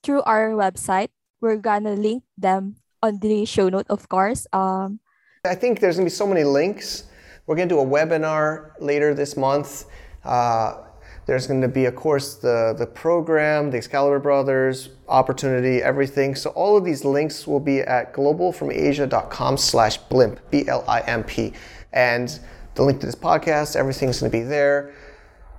through 0.04 0.24
our 0.24 0.52
website. 0.52 1.10
We're 1.40 1.58
gonna 1.58 1.96
link 1.96 2.24
them 2.38 2.76
on 3.02 3.20
the 3.20 3.46
show 3.46 3.70
note, 3.70 3.88
of 3.90 4.10
course. 4.10 4.48
Um, 4.52 5.00
I 5.46 5.56
think 5.56 5.80
there's 5.80 5.96
gonna 5.96 6.08
be 6.08 6.12
so 6.12 6.28
many 6.28 6.44
links. 6.44 7.06
We're 7.46 7.56
gonna 7.56 7.70
do 7.70 7.80
a 7.80 7.86
webinar 7.86 8.72
later 8.80 9.14
this 9.14 9.36
month. 9.36 9.86
Uh, 10.24 10.84
there's 11.26 11.48
going 11.48 11.62
to 11.62 11.70
be, 11.70 11.86
of 11.86 11.96
course, 11.96 12.36
the, 12.36 12.76
the 12.78 12.86
program, 12.86 13.72
the 13.72 13.78
Excalibur 13.78 14.20
Brothers, 14.20 14.90
opportunity, 15.08 15.82
everything. 15.82 16.36
So 16.36 16.50
all 16.52 16.76
of 16.76 16.84
these 16.84 17.06
links 17.06 17.48
will 17.48 17.62
be 17.62 17.80
at 17.80 18.14
globalfromasia.com 18.14 19.58
slash 19.58 19.98
blimp, 19.98 20.40
B-L-I-M-P. 20.52 21.54
And 21.94 22.40
the 22.76 22.84
link 22.84 23.00
to 23.00 23.06
this 23.06 23.16
podcast, 23.16 23.78
everything's 23.78 24.20
going 24.20 24.32
to 24.32 24.38
be 24.38 24.44
there. 24.44 24.94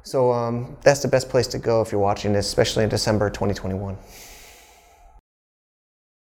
So 0.03 0.33
um, 0.33 0.77
that's 0.83 1.01
the 1.01 1.09
best 1.09 1.31
place 1.31 1.47
to 1.49 1.59
go 1.59 1.81
if 1.81 1.92
you're 1.92 2.01
watching 2.01 2.35
this, 2.35 2.47
especially 2.47 2.85
in 2.85 2.90
December 2.90 3.31
2021. 3.31 3.97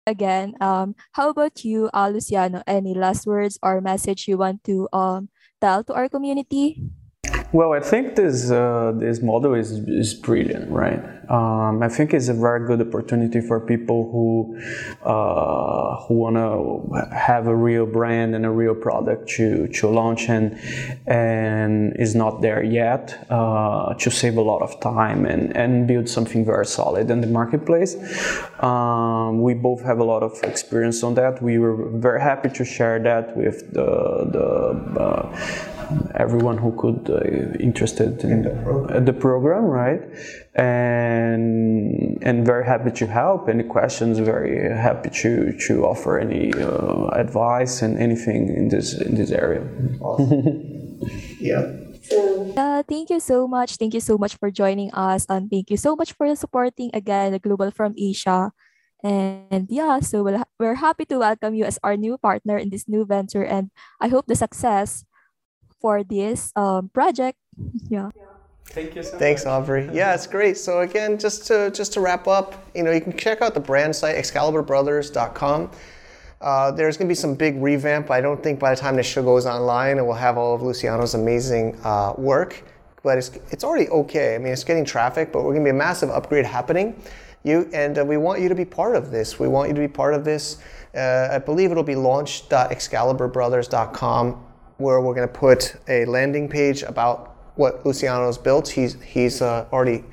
Again, 0.07 0.55
um, 0.61 0.95
how 1.13 1.31
about 1.31 1.65
you, 1.65 1.91
uh, 1.93 2.11
Luciano? 2.13 2.63
Any 2.67 2.95
last 2.95 3.27
words 3.27 3.59
or 3.63 3.81
message 3.81 4.29
you 4.29 4.37
want 4.37 4.63
to 4.65 4.89
um, 4.93 5.29
tell 5.63 5.85
to 5.87 5.95
our 5.95 6.11
community? 6.11 6.83
Well, 7.53 7.75
I 7.75 7.81
think 7.81 8.17
this 8.17 8.51
uh, 8.51 8.93
this 8.97 9.21
model 9.21 9.53
is 9.53 9.73
is 9.87 10.15
brilliant, 10.15 10.71
right? 10.71 11.03
Um, 11.29 11.83
I 11.83 11.89
think 11.89 12.15
it's 12.15 12.29
a 12.29 12.35
very 12.35 12.67
good 12.67 12.81
opportunity 12.81 13.43
for 13.43 13.61
people 13.61 14.11
who 14.11 14.59
uh, 15.05 15.97
who 16.07 16.15
want 16.15 16.37
to 16.37 17.15
have 17.15 17.47
a 17.49 17.55
real 17.55 17.85
brand 17.85 18.35
and 18.35 18.47
a 18.47 18.51
real 18.51 18.75
product 18.75 19.29
to 19.37 19.69
to 19.69 19.87
launch 19.87 20.31
and 20.31 20.59
and 21.07 21.95
is 21.99 22.15
not 22.15 22.41
there 22.41 22.63
yet 22.63 23.27
uh, 23.29 23.93
to 23.95 24.11
save 24.11 24.39
a 24.39 24.43
lot 24.43 24.63
of 24.63 24.81
time 24.81 25.27
and 25.27 25.55
and 25.55 25.87
build 25.87 26.09
something 26.09 26.47
very 26.47 26.65
solid 26.65 27.11
in 27.11 27.21
the 27.21 27.27
marketplace. 27.27 27.97
Um, 28.61 29.43
we 29.43 29.53
both 29.53 29.83
have 29.83 29.99
a 29.99 30.05
lot 30.05 30.23
of 30.23 30.33
experience 30.43 31.03
on 31.03 31.15
that. 31.17 31.43
We 31.43 31.59
were 31.59 31.77
very 31.99 32.23
happy 32.23 32.49
to 32.49 32.65
share 32.65 32.99
that 33.01 33.37
with 33.37 33.75
the 33.75 33.91
the 34.37 34.49
uh, 34.99 35.82
everyone 36.15 36.59
who 36.59 36.73
could 36.77 37.11
uh, 37.11 37.21
interested 37.59 38.23
in, 38.25 38.31
In 38.33 38.43
the 38.43 38.51
program. 38.63 39.05
the 39.05 39.13
program, 39.13 39.65
right? 39.65 40.03
And 40.55 42.19
and 42.23 42.47
very 42.47 42.65
happy 42.65 42.91
to 43.01 43.07
help. 43.07 43.49
Any 43.49 43.65
questions? 43.65 44.19
Very 44.19 44.55
happy 44.87 45.11
to 45.23 45.53
to 45.67 45.73
offer 45.85 46.19
any 46.19 46.53
uh, 46.55 47.07
advice 47.25 47.83
and 47.83 47.99
anything 47.99 48.49
in 48.59 48.69
this 48.69 48.95
in 48.95 49.15
this 49.15 49.31
area. 49.31 49.63
Yeah. 51.41 51.67
Yeah, 52.55 52.83
thank 52.83 53.11
you 53.11 53.21
so 53.21 53.47
much. 53.49 53.77
Thank 53.77 53.95
you 53.95 54.01
so 54.01 54.19
much 54.19 54.37
for 54.37 54.51
joining 54.51 54.91
us. 54.95 55.27
And 55.29 55.51
thank 55.51 55.71
you 55.71 55.77
so 55.77 55.97
much 55.97 56.13
for 56.15 56.27
supporting 56.37 56.91
again 56.95 57.33
the 57.33 57.39
Global 57.39 57.71
from 57.71 57.95
Asia. 57.99 58.51
And 59.03 59.67
yeah, 59.71 59.99
so 60.01 60.23
we'll, 60.23 60.43
we're 60.59 60.79
happy 60.79 61.05
to 61.07 61.19
welcome 61.19 61.55
you 61.55 61.65
as 61.65 61.79
our 61.83 61.97
new 61.97 62.19
partner 62.19 62.57
in 62.59 62.71
this 62.71 62.87
new 62.87 63.05
venture. 63.05 63.43
And 63.43 63.71
I 64.01 64.07
hope 64.09 64.27
the 64.27 64.39
success 64.39 65.05
for 65.83 66.03
this 66.03 66.53
um, 66.57 66.89
project. 66.89 67.39
Yeah. 67.89 68.11
Thank 68.67 68.95
you 68.95 69.03
so 69.03 69.19
Thanks, 69.19 69.45
Aubrey. 69.45 69.91
Yeah, 69.93 70.15
it's 70.15 70.27
great. 70.27 70.57
So 70.57 70.81
again, 70.81 71.19
just 71.19 71.47
to 71.49 71.71
just 71.73 71.93
to 71.95 72.01
wrap 72.01 72.27
up, 72.27 72.55
you 72.75 72.83
know, 72.83 72.91
you 72.91 73.03
can 73.03 73.15
check 73.19 73.43
out 73.43 73.53
the 73.53 73.61
brand 73.61 73.95
site 73.95 74.17
ExcaliburBrothers.com. 74.17 75.71
Uh, 76.41 76.71
there's 76.73 76.97
going 76.97 77.07
to 77.07 77.11
be 77.11 77.15
some 77.15 77.35
big 77.35 77.61
revamp. 77.63 78.11
I 78.11 78.21
don't 78.21 78.43
think 78.43 78.59
by 78.59 78.75
the 78.75 78.81
time 78.81 78.97
the 78.97 79.03
show 79.03 79.23
goes 79.23 79.47
online, 79.47 79.99
it 79.99 80.03
will 80.03 80.15
have 80.15 80.39
all 80.39 80.55
of 80.55 80.63
Luciano's 80.63 81.15
amazing 81.15 81.79
uh, 81.85 82.15
work. 82.17 82.65
But 83.03 83.19
it's 83.19 83.31
it's 83.51 83.65
already 83.65 83.89
okay. 83.91 84.37
I 84.37 84.39
mean, 84.39 84.53
it's 84.53 84.65
getting 84.65 84.85
traffic, 84.85 85.33
but 85.33 85.41
we're 85.41 85.53
going 85.53 85.65
to 85.65 85.71
be 85.71 85.71
a 85.71 85.75
massive 85.75 86.11
upgrade 86.11 86.47
happening. 86.47 87.03
You 87.45 87.69
and 87.75 87.99
uh, 87.99 88.05
we 88.05 88.17
want 88.17 88.41
you 88.41 88.49
to 88.49 88.55
be 88.55 88.65
part 88.65 88.97
of 88.97 89.11
this. 89.11 89.39
We 89.39 89.49
want 89.49 89.69
you 89.69 89.75
to 89.75 89.81
be 89.81 89.89
part 89.89 90.15
of 90.15 90.25
this. 90.25 90.57
Uh, 90.95 91.29
I 91.33 91.39
believe 91.39 91.71
it'll 91.71 91.83
be 91.83 91.97
launch.excaliburbrothers.com, 91.97 94.47
where 94.83 95.01
we're 95.01 95.15
going 95.15 95.29
to 95.29 95.33
put 95.33 95.77
a 95.89 96.05
landing 96.05 96.49
page 96.49 96.83
about 96.83 97.37
what 97.55 97.87
Luciano's 97.87 98.39
built. 98.39 98.69
He's 98.69 99.01
he's 99.03 99.41
uh, 99.41 99.67
already 99.73 100.05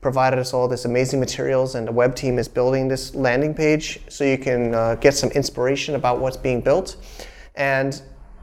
provided 0.00 0.38
us 0.38 0.52
all 0.52 0.66
this 0.68 0.84
amazing 0.84 1.20
materials, 1.20 1.74
and 1.74 1.86
the 1.86 1.92
web 1.92 2.14
team 2.14 2.38
is 2.38 2.48
building 2.48 2.88
this 2.88 3.14
landing 3.14 3.54
page 3.54 4.00
so 4.08 4.24
you 4.24 4.38
can 4.38 4.74
uh, 4.74 4.94
get 4.96 5.14
some 5.14 5.30
inspiration 5.30 5.94
about 5.94 6.20
what's 6.20 6.36
being 6.36 6.60
built. 6.60 6.96
And 7.54 8.00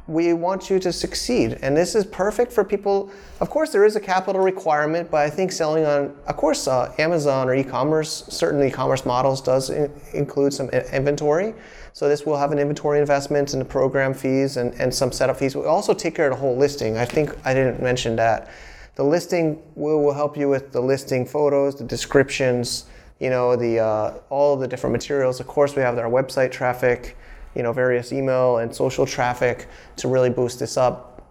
we 0.08 0.34
want 0.34 0.72
you 0.72 0.80
to 0.80 0.92
succeed. 0.92 1.60
And 1.62 1.78
this 1.78 1.94
is 1.94 2.04
perfect 2.06 2.52
for 2.52 2.63
people. 2.63 3.12
Of 3.42 3.50
course, 3.52 3.72
there 3.72 3.86
is 3.86 3.96
a 3.96 4.00
capital 4.00 4.42
requirement, 4.42 5.12
but 5.12 5.22
I 5.22 5.30
think 5.30 5.52
selling 5.52 5.86
on, 5.86 6.15
of 6.26 6.36
course, 6.36 6.68
uh, 6.68 6.94
Amazon 6.98 7.48
or 7.48 7.54
e-commerce, 7.54 8.26
certain 8.28 8.63
e-commerce 8.63 9.06
models 9.06 9.39
does 9.39 9.70
in- 9.70 9.92
include 10.13 10.52
some 10.52 10.70
inventory. 10.70 11.54
So 12.00 12.08
this 12.08 12.26
will 12.26 12.38
have 12.38 12.54
an 12.54 12.60
inventory 12.60 13.02
investment 13.02 13.52
and 13.52 13.60
the 13.60 13.66
program 13.66 14.14
fees 14.14 14.56
and, 14.56 14.74
and 14.76 14.96
some 14.96 15.12
setup 15.12 15.36
fees. 15.36 15.54
We 15.54 15.66
also 15.66 15.94
take 15.94 16.16
care 16.16 16.28
of 16.28 16.32
the 16.32 16.40
whole 16.40 16.56
listing. 16.56 16.96
I 16.96 17.04
think 17.04 17.36
I 17.44 17.54
didn't 17.54 17.84
mention 17.84 18.16
that. 18.16 18.50
The 18.96 19.04
listing 19.04 19.62
will, 19.76 20.02
will 20.02 20.14
help 20.14 20.38
you 20.38 20.48
with 20.48 20.72
the 20.72 20.80
listing 20.80 21.26
photos, 21.26 21.76
the 21.76 21.84
descriptions, 21.84 22.86
you 23.20 23.30
know, 23.30 23.58
the 23.58 23.80
uh, 23.80 24.14
all 24.30 24.56
the 24.56 24.66
different 24.66 24.94
materials. 24.94 25.42
Of 25.42 25.48
course, 25.48 25.76
we 25.76 25.82
have 25.82 25.98
our 25.98 26.10
website 26.10 26.54
traffic, 26.54 27.18
you 27.54 27.64
know, 27.64 27.74
various 27.74 28.14
email 28.14 28.60
and 28.60 28.74
social 28.74 29.06
traffic 29.06 29.68
to 29.98 30.08
really 30.08 30.30
boost 30.30 30.58
this 30.58 30.78
up. 30.78 31.22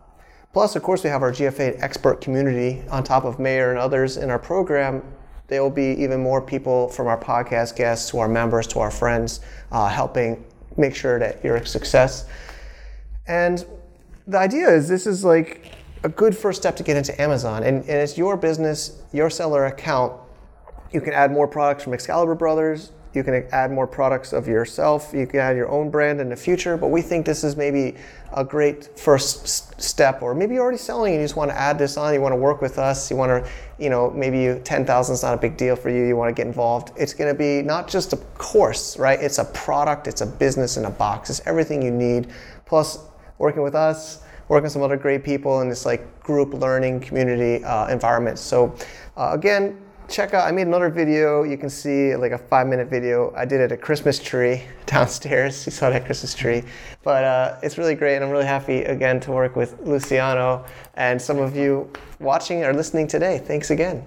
Plus, 0.53 0.77
of 0.77 0.83
course, 0.83 1.03
we 1.03 1.09
have 1.09 1.23
our 1.23 1.33
GFA 1.33 1.83
expert 1.83 2.21
community 2.21 2.83
on 2.91 3.05
top 3.05 3.25
of 3.25 3.39
Meir 3.39 3.71
and 3.71 3.79
others 3.79 4.19
in 4.19 4.29
our 4.29 4.39
program. 4.39 5.03
There 5.47 5.63
will 5.63 5.71
be 5.71 5.97
even 6.03 6.23
more 6.23 6.43
people 6.43 6.89
from 6.89 7.07
our 7.07 7.19
podcast 7.19 7.75
guests 7.75 8.11
to 8.11 8.19
our 8.19 8.29
members 8.29 8.67
to 8.67 8.81
our 8.81 8.91
friends 8.91 9.41
uh, 9.73 9.89
helping 9.89 10.45
make 10.79 10.95
sure 10.95 11.19
that 11.19 11.43
you're 11.45 11.57
a 11.57 11.67
success. 11.67 12.27
And 13.27 13.65
the 14.27 14.39
idea 14.39 14.69
is 14.69 14.89
this 14.89 15.07
is 15.07 15.25
like 15.25 15.75
a 16.05 16.09
good 16.09 16.37
first 16.37 16.61
step 16.61 16.77
to 16.77 16.83
get 16.83 16.97
into 16.97 17.21
Amazon. 17.21 17.63
And, 17.63 17.79
and 17.83 17.91
it's 17.91 18.17
your 18.17 18.37
business, 18.37 19.03
your 19.13 19.31
seller 19.31 19.67
account. 19.67 20.13
You 20.93 21.01
can 21.01 21.13
add 21.13 21.33
more 21.33 21.49
products 21.49 21.85
from 21.85 21.93
Excalibur 21.93 22.35
Brothers. 22.35 22.93
You 23.19 23.25
can 23.25 23.49
add 23.51 23.73
more 23.73 23.89
products 23.89 24.33
of 24.33 24.47
yourself. 24.47 25.11
You 25.13 25.27
can 25.27 25.41
add 25.41 25.57
your 25.57 25.69
own 25.69 25.91
brand 25.91 26.21
in 26.21 26.29
the 26.29 26.37
future. 26.37 26.77
But 26.77 26.89
we 26.89 27.03
think 27.03 27.27
this 27.27 27.43
is 27.43 27.57
maybe 27.57 27.97
a 28.33 28.45
great 28.45 28.97
first 28.97 29.81
step. 29.83 30.23
Or 30.23 30.37
maybe 30.37 30.55
you're 30.55 30.63
already 30.63 30.79
selling 30.79 31.15
and 31.15 31.21
you 31.21 31.25
just 31.25 31.35
want 31.35 31.51
to 31.51 31.59
add 31.59 31.81
this 31.81 31.97
on. 31.97 32.15
You 32.15 32.21
want 32.21 32.33
to 32.33 32.37
work 32.37 32.63
with 32.63 32.79
us. 32.79 33.11
You 33.11 33.17
want 33.17 33.45
to, 33.45 33.51
you 33.77 33.91
know, 33.91 34.13
maybe 34.13 34.61
10,000 34.63 35.13
is 35.13 35.23
not 35.25 35.35
a 35.35 35.37
big 35.37 35.57
deal 35.57 35.75
for 35.75 35.91
you. 35.91 36.05
You 36.05 36.15
want 36.15 36.29
to 36.29 36.41
get 36.41 36.47
involved. 36.47 36.93
It's 36.97 37.13
going 37.13 37.29
to 37.29 37.37
be 37.37 37.61
not 37.61 37.89
just 37.89 38.13
a 38.13 38.19
course, 38.39 38.97
right? 38.97 39.21
It's 39.21 39.39
a 39.39 39.47
product. 39.47 40.07
It's 40.07 40.21
a 40.21 40.27
business 40.27 40.77
in 40.77 40.85
a 40.85 40.91
box. 40.91 41.29
It's 41.29 41.45
everything 41.45 41.83
you 41.83 41.91
need. 41.91 42.29
Plus, 42.67 43.01
working 43.39 43.63
with 43.63 43.75
us, 43.75 44.23
working 44.47 44.65
with 44.65 44.73
some 44.73 44.83
other 44.83 44.97
great 44.97 45.25
people 45.25 45.61
in 45.61 45.69
this 45.69 45.85
like 45.85 46.23
group 46.23 46.55
learning 46.55 47.01
community 47.01 47.65
uh, 47.65 47.89
environment. 47.89 48.39
So 48.39 48.77
uh, 49.17 49.31
again, 49.33 49.81
check 50.09 50.35
out. 50.35 50.47
I 50.47 50.53
made 50.53 50.67
another 50.67 50.89
video. 50.89 51.43
You 51.43 51.57
can 51.57 51.71
see 51.71 52.17
like 52.17 52.33
a 52.33 52.39
five 52.39 52.67
minute 52.67 52.89
video. 52.89 53.33
I 53.37 53.45
did 53.45 53.61
it 53.61 53.65
at 53.65 53.73
a 53.73 53.77
Christmas 53.77 54.19
tree 54.19 54.63
downstairs. 54.87 55.65
You 55.67 55.73
saw 55.73 55.91
that 55.91 56.07
Christmas 56.07 56.35
tree, 56.35 56.63
but 57.03 57.25
uh, 57.25 57.59
it's 57.63 57.79
really 57.79 57.95
great, 57.95 58.17
and 58.17 58.25
I'm 58.25 58.31
really 58.31 58.47
happy 58.47 58.83
again 58.83 59.21
to 59.21 59.33
work 59.33 59.55
with 59.57 59.79
Luciano 59.83 60.65
and 60.95 61.21
some 61.21 61.39
of 61.39 61.57
you 61.57 61.91
watching 62.19 62.65
or 62.65 62.73
listening 62.73 63.07
today. 63.07 63.39
Thanks 63.39 63.71
again. 63.71 64.05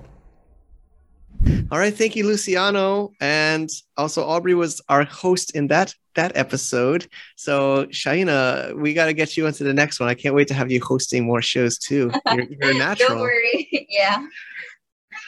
All 1.71 1.79
right, 1.79 1.93
thank 1.93 2.15
you, 2.15 2.27
Luciano, 2.27 3.13
and 3.19 3.69
also 3.97 4.23
Aubrey 4.23 4.53
was 4.53 4.81
our 4.89 5.03
host 5.05 5.55
in 5.55 5.67
that 5.67 5.95
that 6.15 6.35
episode. 6.35 7.07
So 7.35 7.85
Shaina, 7.85 8.75
we 8.75 8.93
got 8.93 9.05
to 9.05 9.13
get 9.13 9.37
you 9.37 9.47
into 9.47 9.63
the 9.63 9.73
next 9.73 9.99
one. 9.99 10.09
I 10.09 10.13
can't 10.13 10.35
wait 10.35 10.47
to 10.49 10.53
have 10.53 10.69
you 10.69 10.81
hosting 10.81 11.25
more 11.25 11.41
shows 11.41 11.77
too. 11.77 12.11
You're, 12.33 12.43
you're 12.43 12.71
a 12.71 12.73
natural. 12.77 13.09
Don't 13.09 13.19
worry. 13.19 13.67
Yeah. 13.89 14.25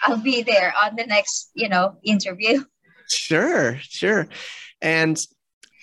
I'll 0.04 0.18
be 0.18 0.42
there 0.44 0.74
on 0.82 0.96
the 0.96 1.06
next, 1.06 1.52
you 1.54 1.70
know, 1.70 1.98
interview. 2.04 2.64
Sure, 3.10 3.78
sure. 3.82 4.28
And 4.82 5.20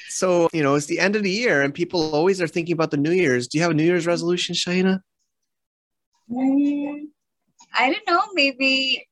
so, 0.09 0.49
you 0.55 0.63
know, 0.63 0.75
it's 0.75 0.87
the 0.87 0.99
end 0.99 1.17
of 1.17 1.23
the 1.23 1.31
year 1.31 1.61
and 1.61 1.73
people 1.73 2.15
always 2.15 2.41
are 2.41 2.49
thinking 2.49 2.73
about 2.73 2.91
the 2.91 2.97
New 2.97 3.13
Year's. 3.13 3.47
Do 3.47 3.59
you 3.59 3.63
have 3.63 3.73
a 3.73 3.75
New 3.75 3.85
Year's 3.85 4.07
resolution, 4.07 4.55
Shaina? 4.55 5.01
Mm, 6.31 7.09
I 7.75 7.93
don't 7.93 8.09
know, 8.09 8.23
maybe 8.33 9.07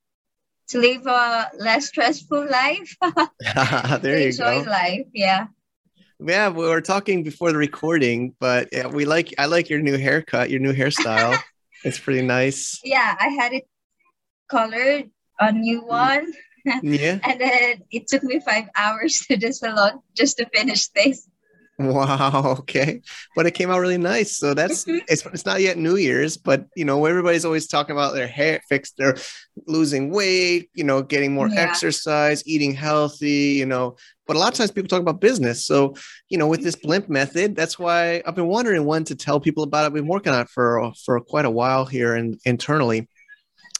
to 0.68 0.78
live 0.78 1.06
a 1.06 1.50
less 1.58 1.88
stressful 1.88 2.48
life. 2.50 2.96
there 4.02 4.18
you 4.18 4.28
Enjoy 4.28 4.64
go. 4.64 4.70
life. 4.70 5.06
Yeah. 5.12 5.48
Yeah, 6.18 6.48
we 6.48 6.66
were 6.66 6.80
talking 6.80 7.22
before 7.22 7.52
the 7.52 7.58
recording, 7.58 8.34
but 8.40 8.68
yeah, 8.72 8.88
we 8.88 9.04
like 9.04 9.34
I 9.38 9.46
like 9.46 9.68
your 9.68 9.80
new 9.80 9.98
haircut, 9.98 10.50
your 10.50 10.60
new 10.60 10.72
hairstyle. 10.72 11.38
it's 11.84 11.98
pretty 11.98 12.22
nice. 12.22 12.80
Yeah. 12.82 13.16
I 13.20 13.28
had 13.28 13.52
it 13.52 13.68
colored, 14.48 15.10
a 15.40 15.52
new 15.52 15.82
one. 15.82 16.32
Yeah. 16.82 17.18
And 17.22 17.40
then 17.40 17.82
it 17.90 18.08
took 18.08 18.22
me 18.22 18.40
five 18.40 18.64
hours 18.76 19.20
to 19.28 19.38
the 19.38 19.52
salon 19.52 20.00
just 20.14 20.36
to 20.36 20.44
finish 20.54 20.88
this. 20.88 21.26
Wow. 21.78 22.56
Okay. 22.60 23.00
But 23.36 23.46
it 23.46 23.52
came 23.52 23.70
out 23.70 23.78
really 23.78 23.96
nice. 23.96 24.36
So 24.36 24.52
that's 24.52 24.84
Mhm. 24.84 25.00
it's 25.08 25.24
it's 25.26 25.46
not 25.46 25.60
yet 25.62 25.78
New 25.78 25.96
Year's, 25.96 26.36
but 26.36 26.66
you 26.76 26.84
know 26.84 27.06
everybody's 27.06 27.44
always 27.46 27.68
talking 27.68 27.94
about 27.96 28.12
their 28.14 28.26
hair 28.26 28.60
fixed, 28.68 28.94
they're 28.98 29.16
losing 29.66 30.10
weight, 30.10 30.68
you 30.74 30.84
know, 30.84 31.00
getting 31.00 31.32
more 31.32 31.48
Yeah. 31.48 31.62
exercise, 31.62 32.42
eating 32.46 32.74
healthy, 32.74 33.54
you 33.60 33.64
know. 33.64 33.96
But 34.26 34.36
a 34.36 34.40
lot 34.40 34.52
of 34.52 34.58
times 34.58 34.70
people 34.72 34.88
talk 34.88 35.00
about 35.00 35.20
business. 35.22 35.64
So 35.64 35.94
you 36.28 36.36
know, 36.36 36.48
with 36.48 36.62
this 36.62 36.76
blimp 36.76 37.08
method, 37.08 37.56
that's 37.56 37.78
why 37.78 38.20
I've 38.26 38.34
been 38.34 38.48
wondering 38.48 38.84
when 38.84 39.04
to 39.04 39.14
tell 39.14 39.38
people 39.40 39.62
about 39.62 39.86
it. 39.86 39.92
We've 39.92 40.02
been 40.02 40.10
working 40.10 40.34
on 40.34 40.42
it 40.42 40.50
for 40.50 40.92
for 41.04 41.18
quite 41.20 41.46
a 41.46 41.50
while 41.60 41.86
here 41.86 42.14
and 42.14 42.38
internally. 42.44 43.08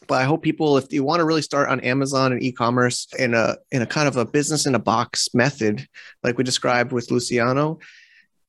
But 0.08 0.22
I 0.22 0.24
hope 0.24 0.42
people, 0.42 0.78
if 0.78 0.90
you 0.92 1.04
want 1.04 1.20
to 1.20 1.24
really 1.24 1.42
start 1.42 1.68
on 1.68 1.80
Amazon 1.80 2.32
and 2.32 2.42
e-commerce 2.42 3.06
in 3.18 3.34
a 3.34 3.56
in 3.70 3.82
a 3.82 3.86
kind 3.86 4.08
of 4.08 4.16
a 4.16 4.24
business 4.24 4.66
in 4.66 4.74
a 4.74 4.78
box 4.78 5.28
method, 5.34 5.86
like 6.24 6.38
we 6.38 6.44
described 6.44 6.92
with 6.92 7.10
Luciano, 7.10 7.78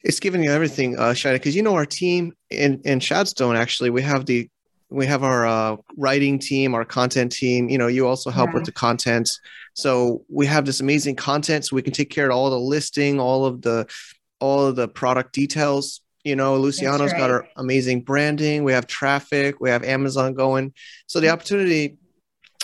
it's 0.01 0.19
giving 0.19 0.41
you 0.41 0.51
everything, 0.51 0.97
uh, 0.97 1.11
Shida, 1.11 1.33
because 1.33 1.55
you 1.55 1.61
know 1.61 1.75
our 1.75 1.85
team 1.85 2.33
in 2.49 2.81
in 2.85 2.99
Shadstone. 2.99 3.57
Actually, 3.57 3.89
we 3.89 4.01
have 4.01 4.25
the 4.25 4.49
we 4.89 5.05
have 5.05 5.23
our 5.23 5.45
uh, 5.45 5.75
writing 5.97 6.39
team, 6.39 6.73
our 6.73 6.85
content 6.85 7.31
team. 7.31 7.69
You 7.69 7.77
know, 7.77 7.87
you 7.87 8.07
also 8.07 8.31
help 8.31 8.53
with 8.53 8.65
the 8.65 8.71
content. 8.71 9.29
So 9.73 10.23
we 10.29 10.47
have 10.47 10.65
this 10.65 10.79
amazing 10.79 11.15
content, 11.15 11.65
so 11.65 11.75
we 11.75 11.81
can 11.81 11.93
take 11.93 12.09
care 12.09 12.29
of 12.29 12.35
all 12.35 12.49
the 12.49 12.59
listing, 12.59 13.19
all 13.19 13.45
of 13.45 13.61
the 13.61 13.85
all 14.39 14.65
of 14.65 14.75
the 14.75 14.87
product 14.87 15.33
details. 15.33 16.01
You 16.23 16.35
know, 16.35 16.57
Luciano's 16.57 17.13
got 17.13 17.29
right. 17.29 17.31
our 17.31 17.47
amazing 17.55 18.01
branding. 18.01 18.63
We 18.63 18.73
have 18.73 18.87
traffic. 18.87 19.59
We 19.59 19.69
have 19.69 19.83
Amazon 19.83 20.33
going. 20.33 20.73
So 21.07 21.19
the 21.19 21.29
opportunity 21.29 21.97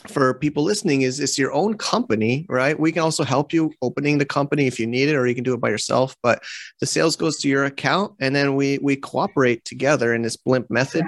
for 0.10 0.34
people 0.36 0.64
listening 0.64 1.02
is 1.02 1.20
it's 1.20 1.38
your 1.38 1.54
own 1.54 1.76
company, 1.78 2.46
right? 2.50 2.80
We 2.80 2.92
can 2.92 3.02
also 3.02 3.24
help 3.24 3.54
you 3.54 3.74
opening 3.82 4.18
the 4.18 4.26
company 4.26 4.68
if 4.68 4.80
you 4.80 4.88
need 4.88 5.10
it, 5.10 5.16
or 5.16 5.26
you 5.28 5.36
can 5.36 5.44
do 5.44 5.54
it 5.54 5.62
by 5.62 5.70
yourself. 5.70 6.16
But 6.22 6.44
the 6.80 6.86
sales 6.86 7.16
goes 7.16 7.38
to 7.38 7.48
your 7.48 7.66
account, 7.66 8.14
and 8.20 8.36
then 8.36 8.56
we 8.56 8.80
we 8.82 8.96
cooperate 8.96 9.66
together 9.66 10.14
in 10.14 10.22
this 10.22 10.38
blimp 10.38 10.70
method. 10.70 11.06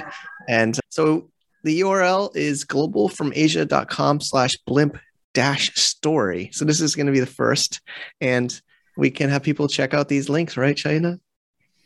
And 0.47 0.79
so 0.89 1.29
the 1.63 1.81
URL 1.81 2.35
is 2.35 2.65
globalfromasia.com 2.65 4.21
slash 4.21 4.57
blimp 4.65 4.97
dash 5.33 5.73
story. 5.75 6.49
So 6.53 6.65
this 6.65 6.81
is 6.81 6.95
going 6.95 7.07
to 7.07 7.11
be 7.11 7.19
the 7.19 7.25
first, 7.25 7.81
and 8.21 8.59
we 8.95 9.11
can 9.11 9.29
have 9.29 9.43
people 9.43 9.67
check 9.67 9.93
out 9.93 10.07
these 10.07 10.29
links, 10.29 10.57
right, 10.57 10.75
Shaina? 10.75 11.19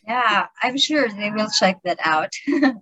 Yeah. 0.08 0.48
I'm 0.64 0.78
sure 0.78 1.08
they 1.10 1.32
will 1.32 1.50
check 1.50 1.78
that 1.84 2.00
out. 2.06 2.30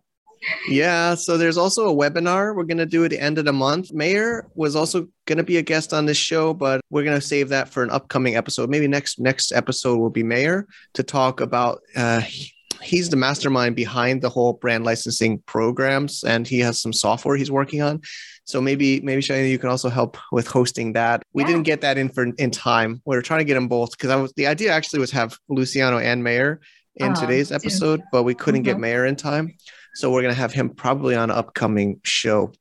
Yeah, 0.70 1.16
so 1.16 1.38
there's 1.38 1.58
also 1.58 1.90
a 1.90 1.94
webinar 1.94 2.56
we're 2.56 2.64
going 2.64 2.78
to 2.78 2.86
do 2.86 3.04
at 3.04 3.10
the 3.12 3.20
end 3.20 3.38
of 3.38 3.44
the 3.44 3.52
month. 3.52 3.92
Meir 3.92 4.48
was 4.56 4.74
also 4.74 5.06
going 5.26 5.38
to 5.38 5.44
be 5.44 5.58
a 5.58 5.62
guest 5.62 5.92
on 5.94 6.06
this 6.06 6.16
show, 6.16 6.54
but 6.54 6.80
we're 6.90 7.04
going 7.04 7.20
to 7.20 7.26
save 7.26 7.50
that 7.50 7.68
for 7.68 7.84
an 7.84 7.90
upcoming 7.90 8.38
episode. 8.38 8.70
Maybe 8.70 8.88
next 8.88 9.20
next 9.20 9.52
episode 9.52 9.98
will 9.98 10.10
be 10.10 10.24
Meir 10.24 10.66
to 10.94 11.04
talk 11.04 11.42
about 11.42 11.82
uh, 11.98 12.22
he's 12.82 13.10
the 13.10 13.18
mastermind 13.18 13.76
behind 13.76 14.22
the 14.22 14.30
whole 14.30 14.54
brand 14.54 14.86
licensing 14.86 15.40
programs 15.40 16.24
and 16.24 16.48
he 16.48 16.60
has 16.60 16.82
some 16.82 16.94
software 16.94 17.36
he's 17.36 17.52
working 17.52 17.82
on. 17.82 18.00
So 18.46 18.62
maybe 18.62 19.02
maybe 19.02 19.22
Shaina, 19.22 19.50
you 19.50 19.60
can 19.60 19.70
also 19.70 19.90
help 19.90 20.16
with 20.32 20.48
hosting 20.48 20.94
that. 20.94 21.22
We 21.34 21.44
Yeah. 21.44 21.48
didn't 21.48 21.64
get 21.64 21.82
that 21.82 21.98
in 21.98 22.08
for 22.08 22.28
in 22.38 22.52
time. 22.52 23.02
we 23.06 23.18
are 23.18 23.22
trying 23.22 23.40
to 23.40 23.44
get 23.46 23.56
them 23.56 23.68
both 23.68 23.92
because 23.92 24.10
I 24.10 24.16
was 24.16 24.32
the 24.38 24.48
idea 24.48 24.72
actually 24.72 25.00
was 25.00 25.12
have 25.12 25.38
Luciano 25.50 25.98
and 25.98 26.24
Meir 26.24 26.62
in 27.00 27.12
Uh, 27.14 27.16
today's 27.16 27.50
to- 27.50 27.56
episode, 27.56 28.02
but 28.12 28.24
we 28.24 28.34
couldn't 28.36 28.64
get 28.64 28.78
Mhm. 28.78 28.82
Meir 28.82 29.06
in 29.06 29.16
time. 29.16 29.56
So 29.96 30.12
we're 30.12 30.22
gonna 30.22 30.34
have 30.34 30.54
him 30.54 30.70
probably 30.70 31.16
on 31.16 31.30
an 31.32 31.38
upcoming 31.38 32.00
show 32.04 32.52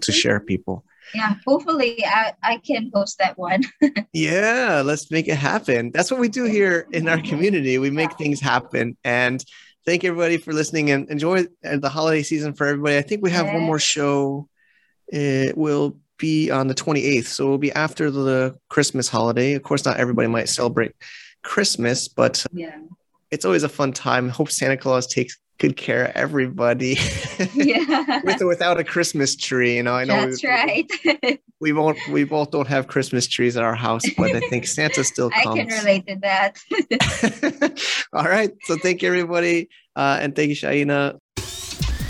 to 0.00 0.12
share 0.12 0.40
people. 0.40 0.84
Yeah, 1.14 1.34
hopefully 1.46 2.04
I, 2.04 2.32
I 2.42 2.56
can 2.58 2.90
host 2.94 3.18
that 3.18 3.38
one. 3.38 3.62
Yeah, 4.12 4.82
let's 4.84 5.10
make 5.10 5.28
it 5.28 5.36
happen. 5.36 5.90
That's 5.92 6.10
what 6.10 6.20
we 6.20 6.28
do 6.28 6.44
here 6.44 6.86
in 6.92 7.08
our 7.08 7.20
community. 7.20 7.78
We 7.78 7.90
make 7.90 8.16
things 8.16 8.40
happen. 8.40 8.96
And 9.04 9.44
thank 9.86 10.04
everybody 10.04 10.36
for 10.38 10.52
listening 10.52 10.90
and 10.90 11.08
enjoy 11.10 11.46
uh, 11.64 11.76
the 11.78 11.88
holiday 11.88 12.22
season 12.22 12.54
for 12.54 12.66
everybody. 12.66 12.96
I 12.96 13.02
think 13.02 13.22
we 13.22 13.30
have 13.32 13.46
one 13.46 13.62
more 13.62 13.78
show. 13.78 14.48
It 15.08 15.56
will 15.58 15.98
be 16.16 16.50
on 16.50 16.68
the 16.68 16.74
28th. 16.74 17.26
So 17.26 17.46
it 17.46 17.50
will 17.50 17.58
be 17.58 17.72
after 17.72 18.10
the 18.10 18.56
Christmas 18.68 19.08
holiday. 19.08 19.54
Of 19.54 19.62
course, 19.62 19.84
not 19.84 19.98
everybody 19.98 20.28
might 20.28 20.48
celebrate 20.48 20.92
Christmas, 21.42 22.08
but 22.08 22.44
Yeah. 22.52 22.76
It's 23.34 23.44
always 23.44 23.64
a 23.64 23.68
fun 23.68 23.92
time. 23.92 24.28
Hope 24.28 24.50
Santa 24.50 24.76
Claus 24.76 25.06
takes 25.08 25.36
good 25.58 25.76
care 25.76 26.06
of 26.06 26.12
everybody. 26.14 26.96
Yeah. 27.54 28.20
With 28.22 28.40
or 28.40 28.46
without 28.46 28.78
a 28.78 28.84
Christmas 28.84 29.34
tree, 29.34 29.76
you 29.76 29.82
know, 29.82 29.94
I 29.94 30.04
know 30.04 30.26
That's 30.26 30.42
we, 30.42 30.48
right. 30.48 31.40
we 31.60 31.72
won't 31.72 31.98
we 32.08 32.22
both 32.22 32.52
don't 32.52 32.68
have 32.68 32.86
Christmas 32.86 33.26
trees 33.26 33.56
at 33.56 33.64
our 33.64 33.74
house, 33.74 34.04
but 34.16 34.36
I 34.36 34.40
think 34.50 34.66
Santa 34.66 35.02
still 35.02 35.30
comes. 35.30 35.46
I 35.60 35.64
can 35.64 35.78
relate 35.78 36.06
to 36.06 36.16
that. 36.22 36.58
All 38.12 38.24
right. 38.24 38.52
So 38.62 38.76
thank 38.76 39.02
you, 39.02 39.08
everybody. 39.08 39.68
Uh, 39.96 40.18
and 40.20 40.36
thank 40.36 40.50
you, 40.50 40.56
Shaina. 40.56 41.18